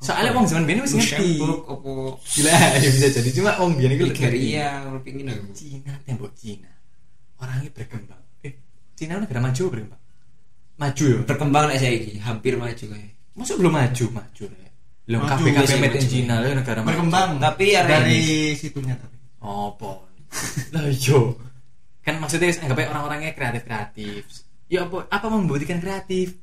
soalnya 0.00 0.33
wong 0.33 0.49
zaman 0.49 0.64
biyen 0.64 0.80
wis 0.80 0.97
ngerti. 0.97 1.38
Apa 1.45 1.92
Gila, 2.16 2.52
ya 2.80 2.88
bisa 2.88 3.09
jadi 3.12 3.30
cuma 3.37 3.50
wong 3.61 3.76
biyen 3.76 3.92
iku 3.95 4.04
Nigeria 4.09 4.69
kalau 4.80 5.00
pingin 5.04 5.28
aku 5.28 5.52
Cina 5.52 5.92
tembok 6.09 6.33
Cina. 6.33 6.73
Orangnya 7.37 7.71
berkembang. 7.73 8.23
Eh, 8.40 8.52
Cina 8.97 9.21
negara 9.21 9.40
maju 9.45 9.62
berkembang? 9.69 10.02
Maju 10.80 11.04
ya. 11.04 11.19
berkembang 11.28 11.64
lah 11.69 11.76
saya 11.76 11.92
ini 11.92 12.16
hampir 12.16 12.57
maju 12.57 12.85
kayak 12.88 13.12
Masa 13.37 13.54
belum 13.57 13.73
maju, 13.73 14.04
maju 14.11 14.45
ya. 14.49 14.71
Belum 15.07 15.21
Maju, 15.23 15.33
KPKP 15.33 15.57
biasanya 15.57 15.80
made 15.80 15.97
in 15.97 16.00
maju. 16.00 16.11
Cina 16.11 16.35
lah 16.40 16.50
negara 16.57 16.78
maju. 16.80 16.88
Berkembang. 16.90 17.30
Tapi 17.38 17.64
ya 17.73 17.80
dari 17.87 18.21
situnya 18.57 18.95
tapi. 18.97 19.16
Apa? 19.40 19.90
lah 20.75 20.85
yo. 20.92 21.21
Kan 22.00 22.16
maksudnya 22.19 22.50
anggap 22.57 22.76
aja 22.80 22.88
orang-orangnya 22.97 23.33
kreatif-kreatif. 23.37 24.23
Ya 24.73 24.88
apa 24.88 25.04
apa 25.12 25.26
membuktikan 25.28 25.78
kreatif? 25.80 26.38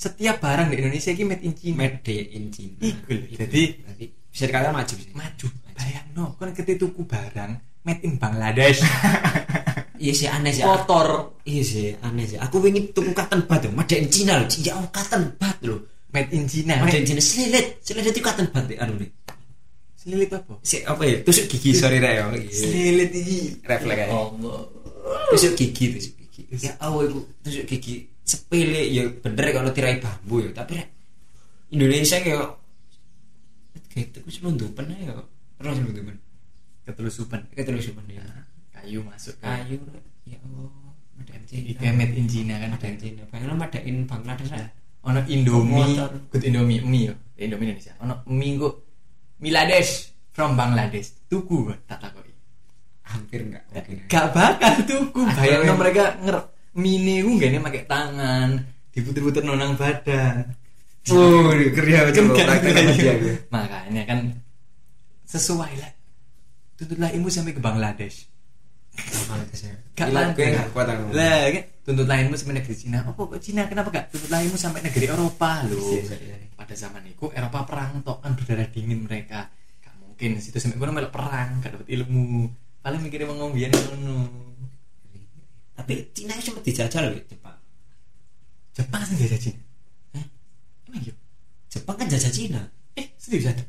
Setiap 0.00 0.40
barang 0.40 0.72
di 0.72 0.80
Indonesia 0.80 1.12
ini 1.12 1.24
made 1.28 1.44
in 1.44 1.52
China. 1.52 1.76
made 1.76 2.08
in 2.08 2.44
Cina 2.48 2.80
Iku 2.80 3.12
jadi- 3.36 3.76
bisa 4.30 4.48
dikatakan 4.48 4.72
maju 4.72 4.94
sih 4.96 5.12
maju. 5.12 5.46
Bayang 5.76 6.06
no, 6.14 6.24
kan 6.40 6.56
ketika 6.56 6.80
tuku 6.80 7.04
barang 7.04 7.52
made 7.84 8.00
in 8.00 8.16
Bangladesh. 8.16 8.80
iya 10.02 10.12
sih 10.16 10.24
aneh 10.24 10.48
sih 10.50 10.64
Kotor 10.64 11.36
iya 11.44 11.60
sih 11.60 11.92
aneh 12.00 12.24
sih 12.24 12.40
aku 12.40 12.64
ingin 12.64 12.88
tuku 12.96 13.12
cotton 13.12 13.44
bud 13.44 13.60
made 13.76 13.92
in 13.92 14.08
Cina 14.08 14.40
loh 14.40 14.48
ya 14.56 14.80
oh 14.80 14.88
cotton 14.88 15.36
bud 15.36 15.58
loh 15.60 15.80
made 16.08 16.32
in 16.32 16.48
China. 16.48 16.80
made 16.80 16.96
in 16.96 17.04
Cina 17.04 17.20
selilit 17.20 17.84
selilit 17.84 18.16
itu 18.16 18.24
cotton 18.24 18.48
bud 18.48 18.64
anu 18.80 18.96
nih 18.96 19.12
Selilit 20.00 20.32
apa? 20.32 20.56
si 20.64 20.80
apa 20.80 21.04
ya 21.04 21.20
tusuk 21.20 21.44
gigi 21.44 21.76
sorry 21.76 22.00
rek 22.00 22.16
ya 22.16 22.24
Selilit 22.48 23.12
iki. 23.12 23.60
Refleks 23.60 24.00
aja. 24.00 24.16
Allah. 24.16 24.60
tusuk 25.28 25.52
gigi 25.60 25.84
tusuk 25.92 26.12
gigi 26.16 26.42
ya 26.64 26.72
ibu 26.80 27.20
tusuk 27.44 27.68
gigi 27.68 28.08
sepele 28.22 28.82
ya 28.86 29.04
bener 29.10 29.46
kalau 29.50 29.70
tirai 29.70 29.98
bambu 29.98 30.40
ya 30.40 30.50
tapi 30.52 30.78
Indonesia 31.70 32.18
kayak 32.18 32.46
kayak 33.90 34.06
itu 34.10 34.18
selundupan 34.30 34.86
ya 34.92 35.14
terus 35.56 35.74
selundupan 35.76 36.16
Ketelusupan. 36.80 37.40
selundupan 37.52 38.04
ya 38.08 38.22
Kayu 38.70 39.04
masuk 39.04 39.36
ke 39.36 39.44
ayu 39.44 39.76
Rek. 39.84 40.04
ya 40.24 40.38
Allah 40.40 40.70
ada 41.20 41.32
Iki 41.46 41.76
Cina 41.76 41.92
made 41.92 42.14
in 42.16 42.26
China 42.26 42.54
kan 42.56 42.70
ada 42.72 42.88
Cina 42.96 43.22
pengen 43.28 43.54
madain 43.54 43.96
Bangladesh 44.04 44.50
Rek. 44.50 44.70
ono 45.00 45.20
Indomie, 45.26 45.96
good 46.28 46.44
Indomie 46.44 46.80
mie 46.82 47.08
yo. 47.08 47.14
Eh, 47.36 47.48
Indomie 47.48 47.72
Indonesia. 47.72 47.96
Ono 48.00 48.20
mie 48.28 48.56
kok 48.56 48.74
Miladesh 49.40 50.12
from 50.30 50.52
Bangladesh. 50.52 51.16
Tuku 51.24 51.72
tak 51.86 52.00
takoki. 52.00 52.28
hampir 53.00 53.42
enggak 53.42 53.64
mungkin 53.66 53.96
ya. 53.96 54.04
Gak 54.06 54.26
bakal 54.30 54.74
tuku. 54.86 55.20
Ada 55.24 55.42
yang- 55.66 55.74
mereka 55.74 56.04
nger 56.20 56.36
mie 56.76 57.22
ku 57.26 57.38
gak 57.40 57.58
pakai 57.62 57.84
tangan, 57.86 58.48
diputer-puter 58.94 59.42
nonang 59.42 59.74
badan. 59.74 60.54
Oh, 61.10 61.50
kerja 61.50 62.12
Kan 62.12 62.14
coba 62.14 62.32
gak 62.36 62.46
praktek 62.46 62.70
gitu. 62.70 62.76
sama 62.76 62.92
dia, 62.94 63.12
ya. 63.16 63.34
Makanya 63.48 64.02
kan 64.04 64.18
sesuai 65.26 65.72
lah. 65.80 65.90
Tuntutlah 66.76 67.10
ilmu 67.16 67.28
sampai 67.32 67.52
ke 67.56 67.62
Bangladesh. 67.62 68.28
Bangladesh 69.26 69.62
ya. 69.64 69.74
Gak 69.96 70.08
gue 70.36 70.48
kuat 70.76 70.86
aku. 70.86 71.16
Lah, 71.16 71.48
kan 71.50 71.64
tuntut 71.82 72.06
lainmu 72.06 72.34
sampai 72.36 72.54
negeri 72.60 72.74
Cina. 72.76 72.98
Oh, 73.16 73.26
kok 73.26 73.40
Cina 73.40 73.66
kenapa 73.66 73.88
gak 73.90 74.06
tuntut 74.12 74.30
lainmu 74.30 74.56
sampai 74.60 74.80
negeri 74.84 75.06
Eropa 75.08 75.64
loh? 75.66 75.80
Iya, 75.96 76.14
iya, 76.20 76.36
iya. 76.40 76.48
Pada 76.54 76.74
zaman 76.76 77.02
itu 77.08 77.26
Eropa 77.32 77.64
perang 77.64 78.04
tok 78.04 78.20
kan 78.20 78.32
berdarah 78.36 78.68
dingin 78.68 79.00
mereka. 79.02 79.48
Gak 79.80 79.94
mungkin 79.98 80.38
situ 80.38 80.60
sampai 80.60 80.76
kono 80.76 80.92
melok 80.92 81.12
perang, 81.12 81.64
gak 81.64 81.80
dapat 81.80 81.88
ilmu. 81.88 82.46
Paling 82.84 83.00
mikirnya 83.00 83.26
mau 83.28 83.48
ngombian 83.48 83.72
ngono. 83.72 84.49
Tapi 85.80 85.92
Cina 86.12 86.32
itu 86.34 86.44
sempat 86.46 86.62
dijajah 86.62 87.00
loh 87.02 87.12
Jepang. 87.24 87.56
Jepang 88.70 89.02
sih 89.02 89.16
jajah 89.18 89.40
Cina. 89.40 89.62
Hah? 90.12 90.24
Emang 90.84 91.00
iya? 91.00 91.14
Jepang 91.66 91.96
kan 91.96 92.06
jajah 92.06 92.28
Cina. 92.28 92.60
Eh, 92.92 93.06
serius 93.16 93.48
ada? 93.48 93.64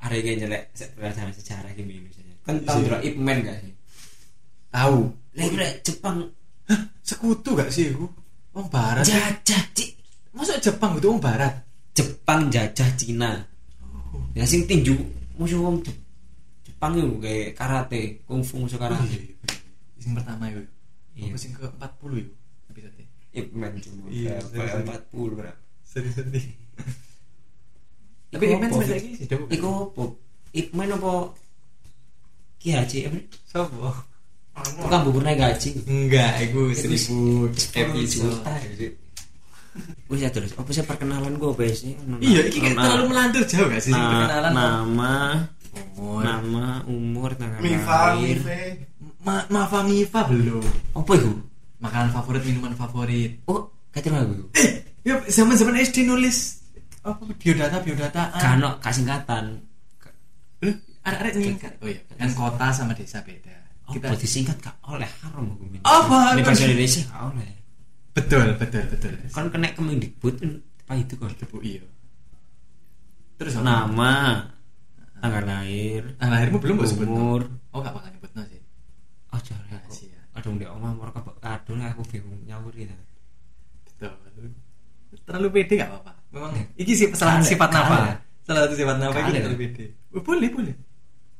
Ada 0.00 0.16
yang 0.16 0.38
nyelek 0.38 0.72
se- 0.72 0.90
pelajaran 0.90 1.32
sejarah 1.32 1.70
gini 1.72 1.98
Indonesia. 1.98 2.22
Kan 2.40 2.56
Iya. 2.56 2.66
tahu 2.66 2.78
dulu 2.82 2.98
Ip 3.00 3.16
Man 3.16 3.38
gak 3.40 3.56
sih? 3.58 3.72
Tahu. 4.70 4.98
Lah 5.32 5.46
kira 5.46 5.68
Jepang 5.80 6.16
Hah? 6.66 6.80
Sekutu 7.00 7.50
gak 7.52 7.68
sih 7.68 7.90
aku? 7.90 8.06
Wong 8.50 8.66
barat. 8.68 9.02
jajah 9.02 9.62
Ci- 9.72 9.96
Masa 10.30 10.56
Jepang 10.56 10.94
itu 10.94 11.06
wong 11.06 11.18
barat? 11.18 11.52
Jepang 11.90 12.46
jajah 12.48 12.88
Cina. 12.94 13.42
Ya 14.30 14.44
sing 14.44 14.62
tinju 14.62 14.94
musuh 15.34 15.58
wong 15.58 15.80
Jep- 15.80 15.98
Jepang 16.62 16.94
itu 16.94 17.18
kayak 17.18 17.48
karate, 17.52 18.02
kungfu 18.24 18.56
musuh 18.56 18.76
Oh, 18.76 18.80
karate. 18.80 19.04
iya, 19.06 19.20
iya. 19.20 19.34
Sing 19.98 20.14
pertama 20.14 20.46
itu. 20.46 20.62
Iya. 21.12 21.28
Apa 21.28 21.36
sing 21.36 21.52
ke 21.52 21.64
40 21.66 22.16
itu? 22.18 22.32
Episode. 22.68 23.02
Ip 23.30 23.46
Man 23.52 23.72
cuma 23.78 24.02
Iya, 24.08 24.34
berapa? 24.36 24.48
sorry, 24.48 24.68
sorry. 24.68 24.84
40 24.88 25.36
berapa? 25.36 25.58
Sedih-sedih. 25.84 26.46
Tapi 28.30 28.44
Iku 28.44 28.52
Iman 28.52 28.62
apa, 28.62 28.74
sampai 28.76 28.88
saiki 28.88 29.10
sih, 29.16 29.26
Dok. 29.26 29.40
Iku 29.48 29.68
apa? 29.84 30.02
Iku 30.50 30.70
main 30.72 30.90
apa 30.90 31.12
Ki 32.56 32.68
Haji 32.70 32.98
apa? 33.04 33.18
Sopo? 33.44 33.90
Bukan 34.76 35.00
bubur 35.02 35.22
naik 35.22 35.40
gaji. 35.40 35.70
Enggak, 35.84 36.42
iku 36.42 36.68
Itu 36.68 36.84
seribu 36.84 37.18
episode. 37.48 38.38
ya. 38.44 38.90
Wis 40.06 40.20
ya 40.20 40.28
terus. 40.28 40.52
Apa 40.52 40.68
sih 40.68 40.82
perkenalan 40.82 41.34
gue 41.34 41.48
apa 41.48 41.62
sih? 41.70 41.94
Iya, 42.18 42.40
ini 42.44 42.58
kayak 42.60 42.74
Nama- 42.74 42.84
terlalu 42.84 43.04
melantur 43.08 43.42
jauh 43.46 43.66
gak 43.66 43.80
sih 43.80 43.90
na- 43.90 44.02
perkenalan? 44.02 44.52
nama, 44.52 45.14
Umur. 45.96 46.20
nama, 46.20 46.64
umur, 46.84 47.30
tanggal 47.32 47.62
Mifa, 47.62 47.98
lahir. 48.12 48.38
Ma 49.20 49.44
Mafa 49.52 49.84
Mifa 49.84 50.24
belum. 50.24 50.64
Apa 50.96 51.12
itu? 51.16 51.30
Makanan 51.80 52.10
favorit, 52.12 52.42
minuman 52.44 52.72
favorit. 52.76 53.40
Oh, 53.48 53.68
kata 53.92 54.08
lagu 54.12 54.32
itu. 54.36 54.46
Ya 55.00 55.16
zaman-zaman 55.32 55.80
SD 55.80 56.04
nulis 56.04 56.60
apa 57.00 57.24
biodata 57.40 57.80
biodata. 57.80 58.28
Kano 58.36 58.76
kasingkatan. 58.84 59.64
Loh, 60.60 60.76
arek-arek 61.08 61.32
nyingkat. 61.40 61.72
Oh 61.80 61.88
iya, 61.88 62.04
kan 62.20 62.28
kota 62.36 62.68
sama 62.68 62.92
desa 62.92 63.24
beda. 63.24 63.56
Oh, 63.88 63.96
Kita 63.96 64.12
disingkat 64.12 64.60
gak 64.60 64.76
oleh 64.84 65.08
haram 65.24 65.56
aku 65.56 65.64
min. 65.72 65.80
Apa? 65.82 66.36
Di 66.36 66.44
bahasa 66.44 66.68
Indonesia 66.68 67.00
gak 67.08 67.22
oleh. 67.32 67.50
betul, 68.12 68.46
betul, 68.60 68.84
betul. 68.92 69.12
Kan 69.32 69.48
kena 69.48 69.72
Kemendikbud 69.72 70.36
apa 70.84 70.92
itu 71.00 71.14
kan? 71.16 71.32
Tebu 71.32 71.58
iya. 71.64 71.80
Terus 73.40 73.56
apa? 73.56 73.64
Nama, 73.64 74.14
tanggal 75.24 75.44
lahir, 75.48 76.02
Nah, 76.20 76.28
lahirmu 76.28 76.60
belum 76.60 76.76
umur. 76.84 77.40
Oh, 77.72 77.80
gak 77.80 77.96
bakal 77.96 78.19
sih. 79.42 79.54
Oh. 79.54 79.60
Rahasia. 79.70 80.18
Aduh, 80.36 80.50
ndek 80.54 80.70
omah 80.70 80.90
mau 80.94 81.10
kebak 81.10 81.36
kadung 81.42 81.80
aku 81.82 82.02
bingung 82.08 82.40
nyawur 82.46 82.72
gitu. 82.72 82.94
Betul. 83.98 84.14
Terlalu 85.26 85.48
pede 85.50 85.74
gak 85.82 85.90
apa-apa. 85.90 86.12
Memang 86.30 86.50
Ya. 86.54 86.64
iki 86.78 86.92
sih 86.94 87.10
salah 87.18 87.42
sifat 87.42 87.70
kale. 87.74 87.82
apa? 87.82 87.96
Salah 88.46 88.60
satu 88.66 88.74
sifat 88.78 88.96
apa 89.02 89.18
iki 89.18 89.30
Kale. 89.34 89.38
terlalu 89.42 89.58
pede. 89.66 89.84
Oh, 90.14 90.22
boleh, 90.22 90.48
boleh. 90.50 90.74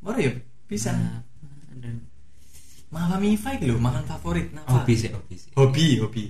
Mana 0.02 0.18
ya? 0.18 0.30
Bisa. 0.66 0.90
Nah, 0.90 1.22
Mama 2.90 3.22
Mifa 3.22 3.54
iki 3.54 3.70
lho, 3.70 3.78
makan 3.78 4.02
favorit 4.02 4.50
apa? 4.50 4.82
hobi 4.82 4.94
sih, 4.98 5.14
hobi 5.14 5.34
sih. 5.38 5.50
Hobi, 5.54 5.86
hobi. 6.02 6.24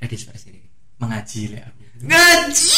Eh, 0.00 0.08
di 0.08 0.16
sini. 0.16 0.60
Mengaji 0.96 1.40
lek 1.52 1.62
aku. 1.68 1.80
Ngaji. 2.08 2.76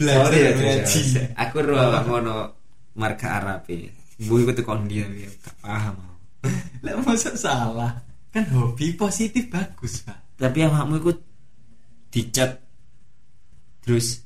Belajar 0.00 0.32
ya, 0.32 0.50
mengaji. 0.56 1.00
Aku 1.36 1.56
ruang 1.60 2.00
ngono 2.08 2.36
marga 2.96 3.28
Arab 3.44 3.68
e. 3.68 3.92
Bu 4.28 4.44
iku 4.44 4.52
tekon 4.52 4.84
dia 4.84 5.08
ya, 5.08 5.28
gak 5.40 5.56
paham 5.64 5.96
aku. 5.96 6.16
Lek 6.84 6.94
masa 7.00 7.32
salah. 7.36 8.04
Kan 8.30 8.44
hobi 8.52 8.92
positif 8.92 9.48
bagus, 9.48 10.04
Pak. 10.04 10.36
Tapi 10.36 10.58
awakmu 10.68 11.00
iku 11.00 11.12
dicat 12.10 12.60
terus 13.80 14.20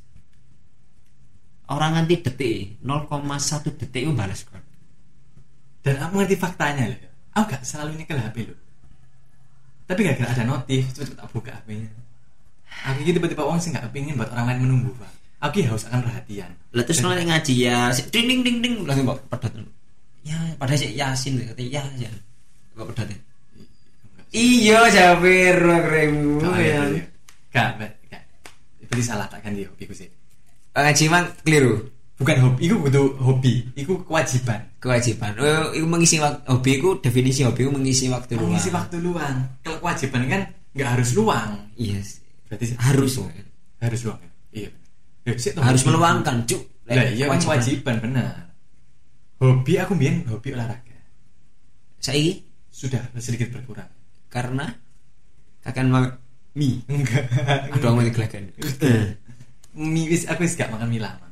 orang 1.71 1.97
nganti 1.97 2.21
detik 2.21 2.83
0,1 2.83 3.79
detik 3.81 4.03
itu 4.03 4.13
balas 4.13 4.43
kon. 4.45 4.61
Dan 5.85 6.01
aku 6.01 6.21
ngerti 6.21 6.37
faktanya 6.37 6.91
loh. 6.91 6.99
Aku 7.39 7.45
gak 7.55 7.63
selalu 7.63 8.03
nyekel 8.03 8.19
HP 8.19 8.37
loh. 8.51 8.59
Tapi 9.85 10.01
gara-gara 10.01 10.33
ada 10.33 10.45
notif, 10.49 10.91
cepet 10.97 11.13
tak 11.13 11.29
buka 11.29 11.53
HP-nya. 11.61 11.93
Aku 12.89 13.05
gitu 13.05 13.21
tiba-tiba 13.21 13.45
orang 13.45 13.61
sih 13.61 13.69
gak 13.69 13.85
kepingin 13.93 14.17
buat 14.17 14.33
orang 14.33 14.55
lain 14.55 14.61
menunggu, 14.65 14.91
Pak. 14.97 15.13
Aku 15.45 15.61
haus 15.69 15.85
akan 15.85 16.09
perhatian. 16.09 16.57
Lah 16.73 16.85
terus 16.89 17.05
ngaji 17.05 17.55
ya, 17.55 17.93
ding 18.09 18.25
ding 18.25 18.41
ding 18.41 18.59
ding 18.65 18.75
langsung 18.89 19.13
kok 19.13 19.21
pedot. 19.29 19.53
Ya, 20.25 20.37
padahal 20.57 20.81
sih 20.81 20.97
Yasin 20.97 21.37
kata 21.45 21.61
ya 21.61 21.85
ya. 22.00 22.09
Kok 22.73 22.88
pedot 22.90 23.09
ya? 23.12 23.19
Iya, 24.35 24.81
Jabir 24.90 25.59
kremu 25.61 26.43
ya. 26.59 26.81
Gak, 27.54 27.78
gak, 27.78 27.93
gak. 28.11 28.23
Berarti 28.88 29.04
salah 29.04 29.28
tak 29.31 29.45
kan 29.45 29.54
dia 29.54 29.69
hobiku 29.71 29.95
sih. 29.95 30.11
Ngaji 30.75 31.04
mang 31.06 31.28
keliru. 31.47 31.78
Bukan 32.15 32.37
hobi, 32.47 32.71
itu 32.71 32.78
butuh 32.78 33.10
hobi, 33.19 33.67
itu 33.75 33.91
kewajiban. 34.06 34.63
Kewajiban. 34.78 35.34
Oh, 35.34 35.75
itu 35.75 35.82
mengisi 35.82 36.23
waktu 36.23 36.47
hobi 36.47 36.78
itu 36.78 36.89
definisi 37.02 37.43
hobi 37.43 37.67
itu 37.67 37.73
mengisi 37.75 38.06
waktu 38.06 38.39
luang. 38.39 38.54
Mengisi 38.54 38.71
waktu 38.71 38.97
luang. 39.02 39.37
Kalau 39.67 39.78
kewajiban 39.82 40.23
kan 40.30 40.41
nggak 40.78 40.89
harus 40.95 41.10
luang. 41.19 41.58
Iya. 41.75 41.99
sih. 42.06 42.23
Berarti 42.47 42.65
Harus. 42.78 43.19
harus 43.82 44.00
luang. 44.06 44.19
ya? 44.23 44.30
Iya. 44.54 44.71
Ya, 45.26 45.32
Harus 45.58 45.82
hobi. 45.82 45.89
meluangkan, 45.91 46.37
Cuk. 46.47 46.63
Lah 46.87 47.02
iya 47.10 47.26
kewajiban 47.34 47.97
benar. 47.99 48.53
Hobi 49.45 49.76
aku 49.76 49.93
biyen 49.93 50.25
hobi 50.33 50.57
olahraga. 50.57 50.97
Saiki 52.00 52.41
Sudah 52.73 53.04
sedikit 53.21 53.52
berkurang. 53.52 53.87
karena 54.33 54.67
kakek 55.63 55.87
mang 55.87 56.11
mie. 56.59 56.83
Enggak. 56.91 57.23
Aduh, 57.71 57.95
aku 57.95 58.02
digelagan. 58.02 58.50
Mie 59.78 60.11
wis 60.11 60.26
aku 60.26 60.43
wis 60.43 60.59
gak 60.59 60.75
makan 60.75 60.91
mie 60.91 60.99
lama. 60.99 61.28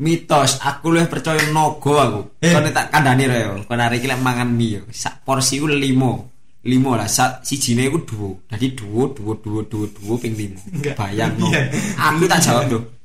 Mitos, 0.00 0.60
aku 0.64 0.92
luwih 0.92 1.08
percaya 1.08 1.40
nogo 1.52 2.00
aku. 2.00 2.20
Eh. 2.40 2.52
Kon 2.52 2.64
tak 2.72 2.88
yo. 2.92 3.60
Kon 3.68 3.80
arek 3.80 4.00
iki 4.00 4.08
lek 4.08 4.20
mangan 4.24 4.48
mie 4.48 4.80
yo. 4.80 4.82
Sak 4.88 5.20
porsi 5.26 5.60
ku 5.60 5.68
5. 5.68 5.84
5 6.66 6.98
lah, 6.98 7.06
sak 7.06 7.46
sijine 7.46 7.86
iku 7.86 8.02
duwo. 8.02 8.28
Dadi 8.50 8.74
duwo, 8.74 9.12
duwo, 9.14 9.38
duwo, 9.38 9.60
duwo, 9.68 9.86
duwo 9.86 10.14
ping 10.16 10.34
5. 10.34 10.80
Enggak. 10.80 10.94
Bayang 10.96 11.32
no. 11.38 11.46
Iya. 11.52 11.60
Aku 11.94 12.24
tak 12.26 12.40
jawab 12.40 12.64
dong. 12.72 12.95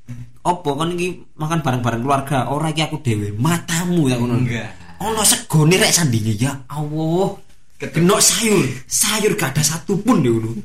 Opo 0.42 0.74
kon 0.74 0.98
iki 0.98 1.38
makan 1.38 1.62
bareng-bareng 1.62 2.02
keluarga, 2.02 2.50
ora 2.50 2.74
iki 2.74 2.82
aku 2.82 2.98
dhewe. 3.06 3.30
Matamu 3.38 4.10
tak 4.10 4.18
ngono. 4.18 4.36
Enggak. 4.42 4.70
Ono 4.98 5.22
segone 5.22 5.78
rek 5.78 5.94
sandinge 5.94 6.34
ya 6.34 6.66
Allah. 6.66 7.38
Kena 7.78 8.18
sayur, 8.22 8.66
sayur 8.86 9.34
gak 9.38 9.58
ada 9.58 9.62
satu 9.62 10.02
pun 10.02 10.22
deh 10.26 10.34
ngono. 10.34 10.58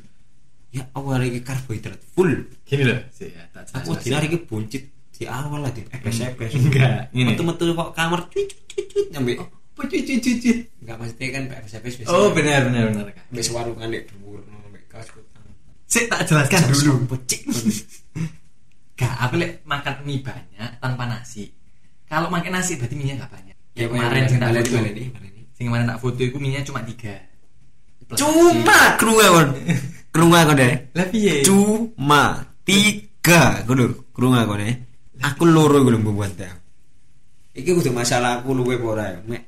Ya 0.73 0.89
Allah 0.97 1.29
ini 1.29 1.45
karbohidrat 1.45 2.01
full. 2.17 2.49
Gini 2.65 2.85
loh, 2.89 3.01
sih 3.13 3.33
ya, 3.33 3.45
tak 3.53 3.69
Aku 3.85 3.97
hari 3.97 4.33
ini 4.33 4.39
buncit 4.45 4.83
di 5.17 5.25
awal 5.25 5.65
lah 5.65 5.73
di 5.73 5.85
epes-epes. 5.85 6.53
Enggak, 6.57 7.13
ini. 7.13 7.33
Metu-metu 7.33 7.73
kok 7.73 7.93
kamar 7.97 8.29
cuit 8.33 8.53
nyampe. 9.13 9.41
Oh, 9.41 9.49
cuci 9.81 10.05
cuci 10.05 10.17
cuci. 10.21 10.51
Enggak 10.85 10.97
maksudnya 11.01 11.27
kan 11.37 11.43
epes-epes 11.53 11.93
biasa. 12.01 12.13
Oh 12.17 12.33
benar 12.33 12.69
benar 12.69 12.93
benar. 12.93 13.05
Wis 13.29 13.49
warungan 13.53 13.89
nek 13.93 14.09
dhuwur 14.09 14.41
nek 14.45 14.85
kaos 14.89 15.09
kutang. 15.13 15.45
Sik 15.85 16.09
tak 16.09 16.25
jelaskan 16.29 16.61
dulu. 16.73 16.93
Pecik. 17.13 17.45
Gak, 18.97 19.15
aku 19.29 19.35
lek 19.37 19.61
makan 19.69 19.95
mie 20.09 20.25
banyak 20.25 20.81
tanpa 20.81 21.05
nasi. 21.05 21.53
Kalau 22.09 22.33
makan 22.33 22.57
nasi 22.57 22.81
berarti 22.81 22.97
mie 22.97 23.13
gak 23.13 23.29
banyak. 23.29 23.57
Ya, 23.77 23.93
kemarin 23.93 24.25
sing 24.25 24.41
tak 24.41 24.57
foto. 24.57 24.77
Sing 25.53 25.65
kemarin 25.69 25.87
tak 25.89 26.01
foto 26.01 26.21
itu 26.25 26.39
mie 26.41 26.65
cuma 26.65 26.81
tiga. 26.81 27.15
Cuma 28.17 28.97
kerunga 28.97 29.27
kon. 29.29 29.49
Kerunga 30.09 30.41
kon 30.49 30.57
deh. 30.57 30.75
Piye? 31.13 31.45
Cuma 31.45 32.41
tiga 32.65 33.61
ngono 33.69 34.09
kerunga 34.17 34.49
kon 34.49 34.65
deh. 34.65 34.75
Aku 35.21 35.45
loro 35.45 35.81
iku 35.81 35.93
lho 35.93 36.01
buat 36.01 36.33
ya. 36.37 36.53
Iki 37.57 37.73
kudu 37.73 37.93
masalah 37.93 38.41
aku 38.41 38.53
luwe 38.53 38.77
ora 38.81 39.17
ya. 39.17 39.21
Mek 39.25 39.43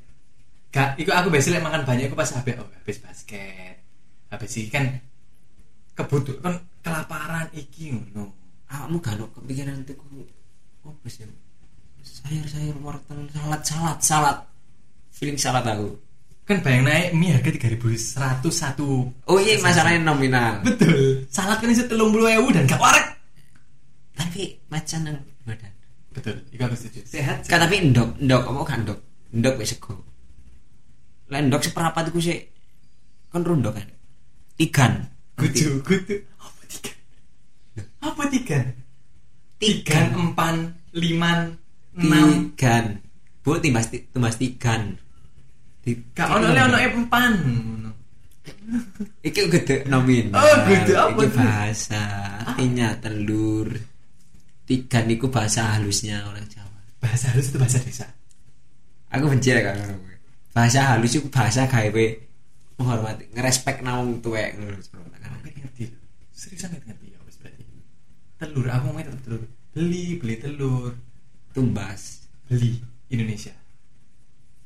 Gak, 0.69 1.01
iku 1.01 1.09
aku 1.09 1.33
biasa 1.33 1.49
lek 1.49 1.65
makan 1.65 1.81
banyak 1.81 2.13
iku 2.13 2.17
pas 2.17 2.29
habis 2.29 2.53
oh, 2.61 2.69
habis 2.69 3.01
basket. 3.01 3.81
Habis 4.29 4.51
iki 4.61 4.69
kan 4.69 5.01
kebutuhan 5.97 6.37
kan 6.45 6.55
kelaparan 6.85 7.49
iki 7.57 7.89
ngono. 7.97 8.29
Awakmu 8.69 8.97
gak 9.01 9.17
kepikiran 9.17 9.81
tuku 9.83 10.25
apa 10.85 11.07
sih? 11.09 11.25
Sayur-sayur 11.99 12.77
wortel, 12.79 13.27
salad, 13.33 13.61
salad, 13.65 13.99
salad. 13.99 14.37
Feeling 15.11 15.35
salad 15.35 15.65
aku. 15.67 15.99
Kan 16.47 16.65
bayang 16.65 16.87
naik 16.87 17.13
mie 17.13 17.35
harga 17.35 17.53
3101. 17.53 18.81
Oh 19.29 19.37
iya 19.37 19.61
masalahnya 19.61 20.01
nominal. 20.01 20.65
Betul. 20.65 21.27
Salad 21.29 21.61
kan 21.61 21.69
iso 21.69 21.85
30.000 21.85 22.55
dan 22.55 22.63
gak 22.65 22.81
warek. 22.81 23.05
Tapi 24.17 24.57
macan 24.71 24.99
nang 25.05 25.17
badan. 25.45 25.71
Betul, 26.09 26.35
iku 26.49 26.65
aku 26.65 26.75
setuju. 26.75 27.05
Sehat. 27.05 27.45
Kan 27.45 27.61
tapi 27.61 27.93
ndok, 27.93 28.17
ndok 28.17 28.43
apa 28.49 28.61
kan 28.65 28.79
ndok? 28.81 28.99
Ndok 29.29 29.55
wis 29.61 29.77
sego. 29.77 29.93
Lah 31.29 31.39
ndok 31.45 31.61
seperempat 31.61 32.09
iku 32.09 32.19
sih 32.19 32.39
kan 33.29 33.45
rundok 33.45 33.77
kan. 33.77 33.87
Ikan. 34.57 34.93
Kudu, 35.37 35.85
kudu. 35.85 36.15
Apa 36.41 36.61
tiga? 36.67 36.91
Apa 37.99 38.23
tiga? 38.31 38.59
Tiga, 39.59 40.07
empat, 40.15 40.55
lima, 40.95 41.51
enam. 41.99 42.55
Tigan. 42.55 43.03
Bu 43.43 43.59
timbas 43.59 43.91
timbas 43.91 44.39
tigan. 44.39 44.95
Di 45.83 45.95
Gak 46.15 46.29
ono 46.31 46.47
le 46.51 46.61
ono 46.63 46.77
empan. 46.79 47.33
Iki 49.23 49.41
gede 49.51 49.75
nominal. 49.91 50.39
Oh, 50.39 50.55
gede 50.67 50.93
apa 50.95 51.19
Iki 51.19 51.27
tuh? 51.27 51.37
bahasa. 51.39 52.03
Artinya 52.47 52.87
telur. 53.03 53.67
Tigan 54.63 55.03
niku 55.09 55.27
bahasa 55.27 55.75
halusnya 55.75 56.23
orang 56.29 56.45
Jawa. 56.47 56.79
Bahasa 57.01 57.33
halus 57.33 57.51
itu 57.51 57.57
bahasa 57.57 57.79
desa. 57.81 58.07
Aku 59.09 59.25
benci 59.27 59.49
ya 59.51 59.59
kan. 59.65 59.75
Bahasa 60.53 60.93
halus 60.95 61.17
itu 61.17 61.27
bahasa 61.27 61.65
gawe 61.65 62.05
menghormati, 62.79 63.27
ngerespek 63.35 63.83
nawang 63.83 64.23
tuwek 64.23 64.55
ngono. 64.55 64.77
Seriusan 66.39 66.71
ngerti 66.71 66.87
ngerti 66.87 67.07
ya 67.11 67.19
wis 67.27 67.35
berarti. 67.43 67.63
Telur, 68.39 68.67
aku 68.71 68.85
mau 68.95 69.03
tetap 69.03 69.19
telur. 69.27 69.43
Beli, 69.75 70.15
beli 70.15 70.35
telur. 70.39 70.95
Tumbas. 71.51 72.23
Beli 72.47 72.79
Indonesia. 73.11 73.51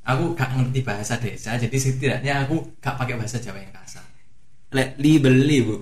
Aku 0.06 0.36
gak 0.38 0.54
ngerti 0.54 0.80
bahasa 0.84 1.16
desa, 1.18 1.56
jadi 1.58 1.74
setidaknya 1.74 2.46
aku 2.46 2.62
gak 2.84 3.00
pakai 3.00 3.16
bahasa 3.18 3.40
Jawa 3.42 3.58
yang 3.58 3.74
kasar. 3.74 4.04
Lek 4.76 5.00
li 5.02 5.18
beli, 5.18 5.64
Bu. 5.64 5.76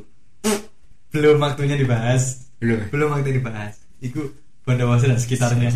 Belum 1.12 1.36
waktunya 1.44 1.76
dibahas. 1.76 2.48
Belum. 2.64 2.88
Belum 2.88 3.12
waktunya 3.12 3.44
dibahas. 3.44 3.76
Iku 4.00 4.32
Bondowoso 4.62 5.10
dan 5.10 5.18
sekitarnya. 5.18 5.74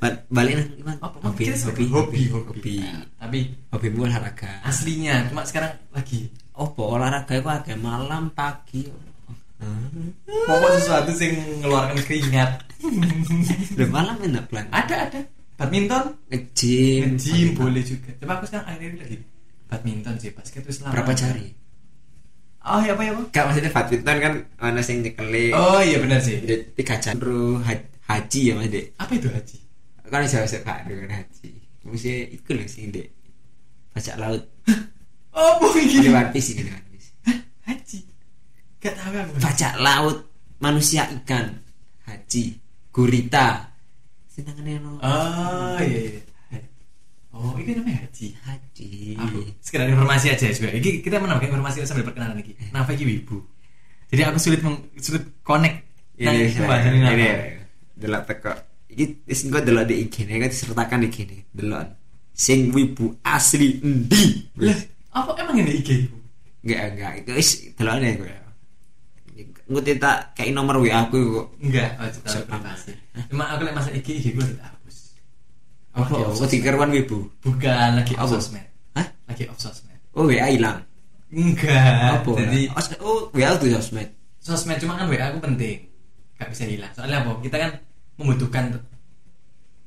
Ba- 0.00 0.24
balik 0.32 0.64
apa 0.96 1.16
hobi 1.20 1.52
hobi 1.52 1.84
hobi 1.92 2.20
hobi 2.32 2.46
hobi 2.48 2.74
Nah, 2.80 3.04
tapi 3.20 3.52
hobimu 3.68 4.08
olahraga 4.08 4.64
aslinya 4.64 5.28
cuma 5.28 5.44
sekarang 5.44 5.76
lagi 5.92 6.32
opo 6.56 6.96
olahraga 6.96 7.36
itu 7.36 7.44
agak 7.44 7.76
malam 7.76 8.32
pagi 8.32 8.88
pokok 10.24 10.70
sesuatu 10.80 11.10
yang 11.20 11.36
mengeluarkan 11.60 11.98
keringat. 12.04 12.50
Loh, 13.76 13.88
malam 13.92 14.16
enak 14.24 14.44
plan 14.48 14.66
ada 14.72 15.08
ada. 15.08 15.20
Badminton? 15.60 16.16
Nge-gym 16.32 17.20
gym 17.20 17.48
boleh 17.52 17.84
juga. 17.84 18.16
Coba 18.16 18.40
aku 18.40 18.48
sekarang 18.48 18.66
akhir 18.72 18.88
ini 18.88 18.98
lagi. 19.04 19.16
Badminton 19.68 20.14
sih 20.16 20.32
basket 20.32 20.64
itu 20.64 20.80
selama 20.80 20.96
berapa 20.96 21.12
jari? 21.12 21.52
Oh 22.64 22.80
ya 22.80 22.96
apa 22.96 23.02
ya 23.04 23.12
apa? 23.12 23.22
Gak 23.28 23.44
maksudnya 23.44 23.72
badminton 23.72 24.16
kan 24.24 24.32
mana 24.56 24.80
sing 24.80 25.04
nyekeli. 25.04 25.52
Oh 25.52 25.84
iya 25.84 26.00
benar 26.00 26.24
sih. 26.24 26.40
Jadi, 26.40 26.72
tiga 26.80 26.96
jam. 26.96 27.20
Ha- 27.60 27.88
haji 28.08 28.40
ya 28.40 28.52
mas 28.56 28.68
dek? 28.72 28.84
Apa 28.96 29.12
itu 29.14 29.28
haji? 29.28 29.58
Kan 30.10 30.26
bisa 30.26 30.42
bisa 30.42 30.58
pak 30.64 30.88
dengan 30.88 31.12
haji. 31.12 31.50
Mesti 31.86 32.12
itu 32.34 32.50
loh 32.56 32.66
sing 32.66 32.88
dek. 32.88 33.08
Bajak 33.92 34.16
laut. 34.16 34.44
Oh 35.30 35.62
di 35.70 36.10
One 36.10 36.34
Piece 36.34 36.58
ini 36.58 36.66
Piece. 36.90 37.14
Haji 37.62 38.09
gak 38.80 38.94
tahu 38.96 39.14
aku. 39.16 39.32
Bajak 39.38 39.72
laut 39.78 40.18
manusia 40.60 41.04
ikan 41.22 41.60
haji 42.08 42.56
gurita. 42.90 43.70
Senangannya 44.30 44.80
no 44.80 44.96
oh 45.00 45.78
iya, 45.84 46.00
iya. 46.16 46.58
oh 47.36 47.54
ini 47.60 47.76
namanya 47.76 48.08
haji? 48.08 48.26
Haji. 48.40 48.90
Aku 49.20 49.38
sekedar 49.60 49.86
informasi 49.86 50.32
aja 50.32 50.48
juga 50.48 50.72
ini 50.72 51.04
kita 51.04 51.20
menambahkan 51.20 51.52
informasi 51.52 51.84
sambil 51.84 52.08
perkenalan 52.08 52.40
lagi. 52.40 52.56
Nama 52.72 52.88
iki 52.88 53.04
wibu? 53.04 53.38
Jadi 54.10 54.22
aku 54.26 54.38
sulit 54.42 54.60
meng, 54.66 54.90
sulit 54.98 55.22
connect 55.46 55.86
ini 56.18 56.50
pembahasan 56.52 56.92
ini 56.98 57.06
ini 57.14 57.28
delok 57.94 58.22
teko. 58.26 58.52
Iki 58.90 59.04
wis 59.28 59.40
engko 59.46 59.58
delok 59.62 59.84
di 59.86 59.94
IG 60.02 60.26
ne 60.26 60.34
kan 60.42 60.50
disertakan 60.50 61.06
iki 61.06 61.22
ne. 61.28 61.36
Delok. 61.54 61.84
Sing 62.34 62.72
wibu 62.74 63.20
asli 63.22 63.78
endi? 63.84 64.50
Lah 64.58 64.78
apa 65.14 65.30
emang 65.40 65.62
ini 65.62 65.72
IG 65.78 65.90
enggak 66.66 66.80
enggak. 66.96 67.12
Itu 67.22 67.30
wis 67.38 67.50
ne 67.78 68.10
kowe 68.18 68.39
engko 69.70 69.80
tak 70.02 70.34
kayak 70.34 70.50
nomor 70.50 70.82
WA 70.82 71.06
aku 71.06 71.18
kok. 71.22 71.46
Enggak 71.62 71.94
oh, 72.02 72.10
Siapa? 72.26 72.58
privasi 72.58 72.92
cuma 73.30 73.44
aku 73.54 73.62
lagi 73.62 73.76
masa 73.78 73.90
IG 73.94 74.08
IG 74.18 74.26
gue 74.34 74.42
hapus. 74.58 74.96
Apa 75.94 76.34
sosmed. 76.34 76.50
dikeruan 76.50 76.90
wibu? 76.90 77.18
Bukan 77.38 77.88
lagi 78.02 78.18
off 78.18 78.34
sosmed. 78.34 78.66
Hah? 78.98 79.06
Lagi 79.30 79.46
off 79.46 79.62
sosmed. 79.62 79.94
Oh 80.18 80.26
WA 80.26 80.50
hilang? 80.50 80.82
Enggak 81.30 82.18
apa? 82.18 82.30
jadi 82.34 82.66
Os- 82.74 82.98
oh 82.98 83.30
WA 83.30 83.54
tuh 83.54 83.70
sosmed. 83.70 84.10
sosmed 84.42 84.82
cuma 84.82 84.98
kan 84.98 85.06
WA 85.06 85.30
aku 85.30 85.38
penting. 85.38 85.86
Gak 86.34 86.50
bisa 86.50 86.66
hilang. 86.66 86.90
Soalnya 86.90 87.22
apa? 87.22 87.38
Kita 87.38 87.56
kan 87.62 87.70
membutuhkan 88.18 88.64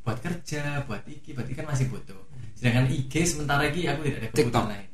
buat 0.08 0.18
kerja 0.24 0.84
buat 0.88 1.04
iki 1.12 1.36
buat 1.36 1.44
iki 1.44 1.60
kan 1.60 1.68
masih 1.68 1.92
butuh. 1.92 2.16
Sedangkan 2.56 2.88
IG 2.88 3.28
sementara 3.28 3.68
ini 3.68 3.92
aku 3.92 4.08
tidak 4.08 4.20
ada 4.24 4.28
kebutuhan 4.32 4.48
TikTok. 4.48 4.66
lain. 4.72 4.88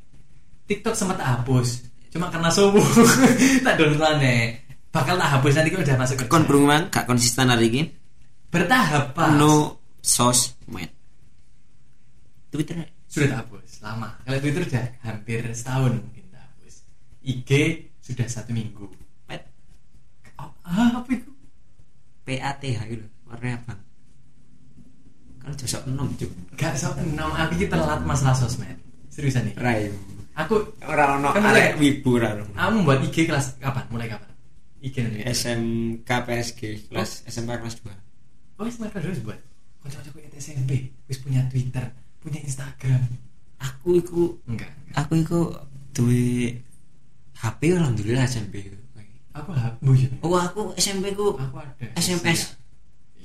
TikTok 0.66 0.94
sempat 0.98 1.16
tak 1.22 1.28
hapus. 1.38 1.68
Cuma 2.10 2.26
karena 2.26 2.50
subuh 2.50 2.82
tak 3.66 3.78
download 3.78 4.18
nih 4.18 4.69
bakal 4.90 5.14
tak 5.18 5.30
hapus 5.38 5.52
nanti 5.54 5.70
kalau 5.70 5.84
udah 5.86 5.96
masuk 5.98 6.16
kerja. 6.18 6.30
Kon 6.30 6.44
berumah 6.46 6.90
gak 6.90 7.06
konsisten 7.06 7.46
hari 7.46 7.66
ini. 7.70 7.82
Bertahap 8.50 9.14
pas 9.14 9.30
no 9.34 9.78
sosmed 10.02 10.90
Twitter. 12.50 12.82
Sudah 13.06 13.26
tak 13.30 13.38
hapus 13.46 13.70
lama. 13.82 14.10
Kalau 14.26 14.38
Twitter 14.42 14.62
udah 14.66 14.86
hampir 15.06 15.40
setahun 15.54 15.92
mungkin 15.98 16.24
tak 16.34 16.42
hapus. 16.42 16.74
IG 17.22 17.50
sudah 18.02 18.26
satu 18.26 18.50
minggu. 18.50 18.86
Pet. 19.30 19.42
Oh, 20.38 20.50
apa 20.66 21.10
itu? 21.14 21.30
PATH 22.26 22.64
gitu 22.90 23.06
warna 23.26 23.58
apa? 23.58 23.74
Kan 25.40 25.56
josok 25.56 25.82
enam 25.88 26.10
cuy 26.18 26.28
gak 26.58 26.76
so 26.76 26.92
enam 27.00 27.32
aku 27.32 27.56
ini 27.56 27.66
telat 27.70 28.02
masalah 28.02 28.34
sosmed. 28.36 28.74
Seriusan 29.10 29.50
nih? 29.50 29.54
Rayu 29.58 29.90
aku 30.40 30.56
orang 30.86 31.20
ono 31.20 31.28
Kan 31.36 31.44
arek 31.52 31.76
wibu 31.76 32.16
ra 32.16 32.32
ono. 32.32 32.44
kamu 32.54 32.74
membuat 32.80 32.98
IG 33.04 33.26
kelas 33.28 33.58
kapan? 33.60 33.84
Mulai 33.92 34.08
kapan 34.08 34.29
Nanti 34.80 35.20
SMK 35.28 36.08
PSG 36.08 36.60
kelas 36.88 37.28
SMP 37.28 37.52
kelas 37.60 37.76
2 37.84 38.60
oh 38.60 38.64
wis 38.64 38.76
mereka 38.80 39.00
dulu 39.04 39.32
buat 39.32 39.38
kocok-kocok 39.84 40.24
itu 40.24 40.36
SMP 40.40 40.70
wis 41.04 41.20
punya 41.20 41.44
Twitter 41.52 41.84
punya 42.20 42.40
Instagram 42.40 43.04
aku 43.60 44.00
iku 44.00 44.22
enggak, 44.48 44.72
enggak. 44.72 44.96
aku 44.96 45.12
iku 45.20 45.40
duwe 45.92 46.56
HP 47.36 47.60
alhamdulillah 47.76 48.24
SMP 48.24 48.72
aku 49.36 49.50
ya 49.96 50.08
oh 50.24 50.36
aku 50.36 50.60
SMP 50.80 51.12
ku 51.12 51.36
aku 51.36 51.56
ada 51.60 51.86
SMS 51.96 52.56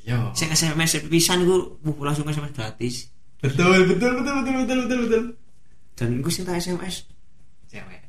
iya 0.04 0.32
sing 0.36 0.52
SMS 0.52 1.04
pisan 1.08 1.44
iku 1.44 1.80
wuh, 1.84 1.96
langsung 2.04 2.28
SMS 2.28 2.52
gratis 2.52 2.96
betul 3.40 3.96
betul 3.96 4.12
betul 4.22 4.34
betul 4.44 4.54
betul 4.64 4.78
betul 4.84 5.00
betul 5.08 5.24
dan 5.96 6.10
iku 6.20 6.30
sing 6.32 6.44
tak 6.44 6.60
SMS 6.60 7.08
cewek 7.72 8.05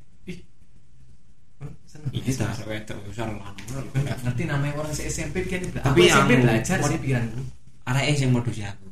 seneng 2.07 2.23
iki 2.23 2.31
tak 2.35 2.67
wedok 2.67 2.99
lanang 3.17 3.41
Kan 3.93 4.01
nggak 4.05 4.19
ngerti 4.23 4.43
namanya 4.45 4.73
orang 4.79 4.93
se 4.95 5.03
SMP 5.07 5.43
kan 5.47 5.61
Tapi 5.63 5.81
tapi 5.83 6.01
SMP 6.07 6.31
yang- 6.33 6.43
belajar 6.45 6.77
sih 6.81 6.99
pikiranku. 6.99 7.41
arek 7.87 8.05
sing 8.15 8.31
modus 8.31 8.57
aku. 8.59 8.87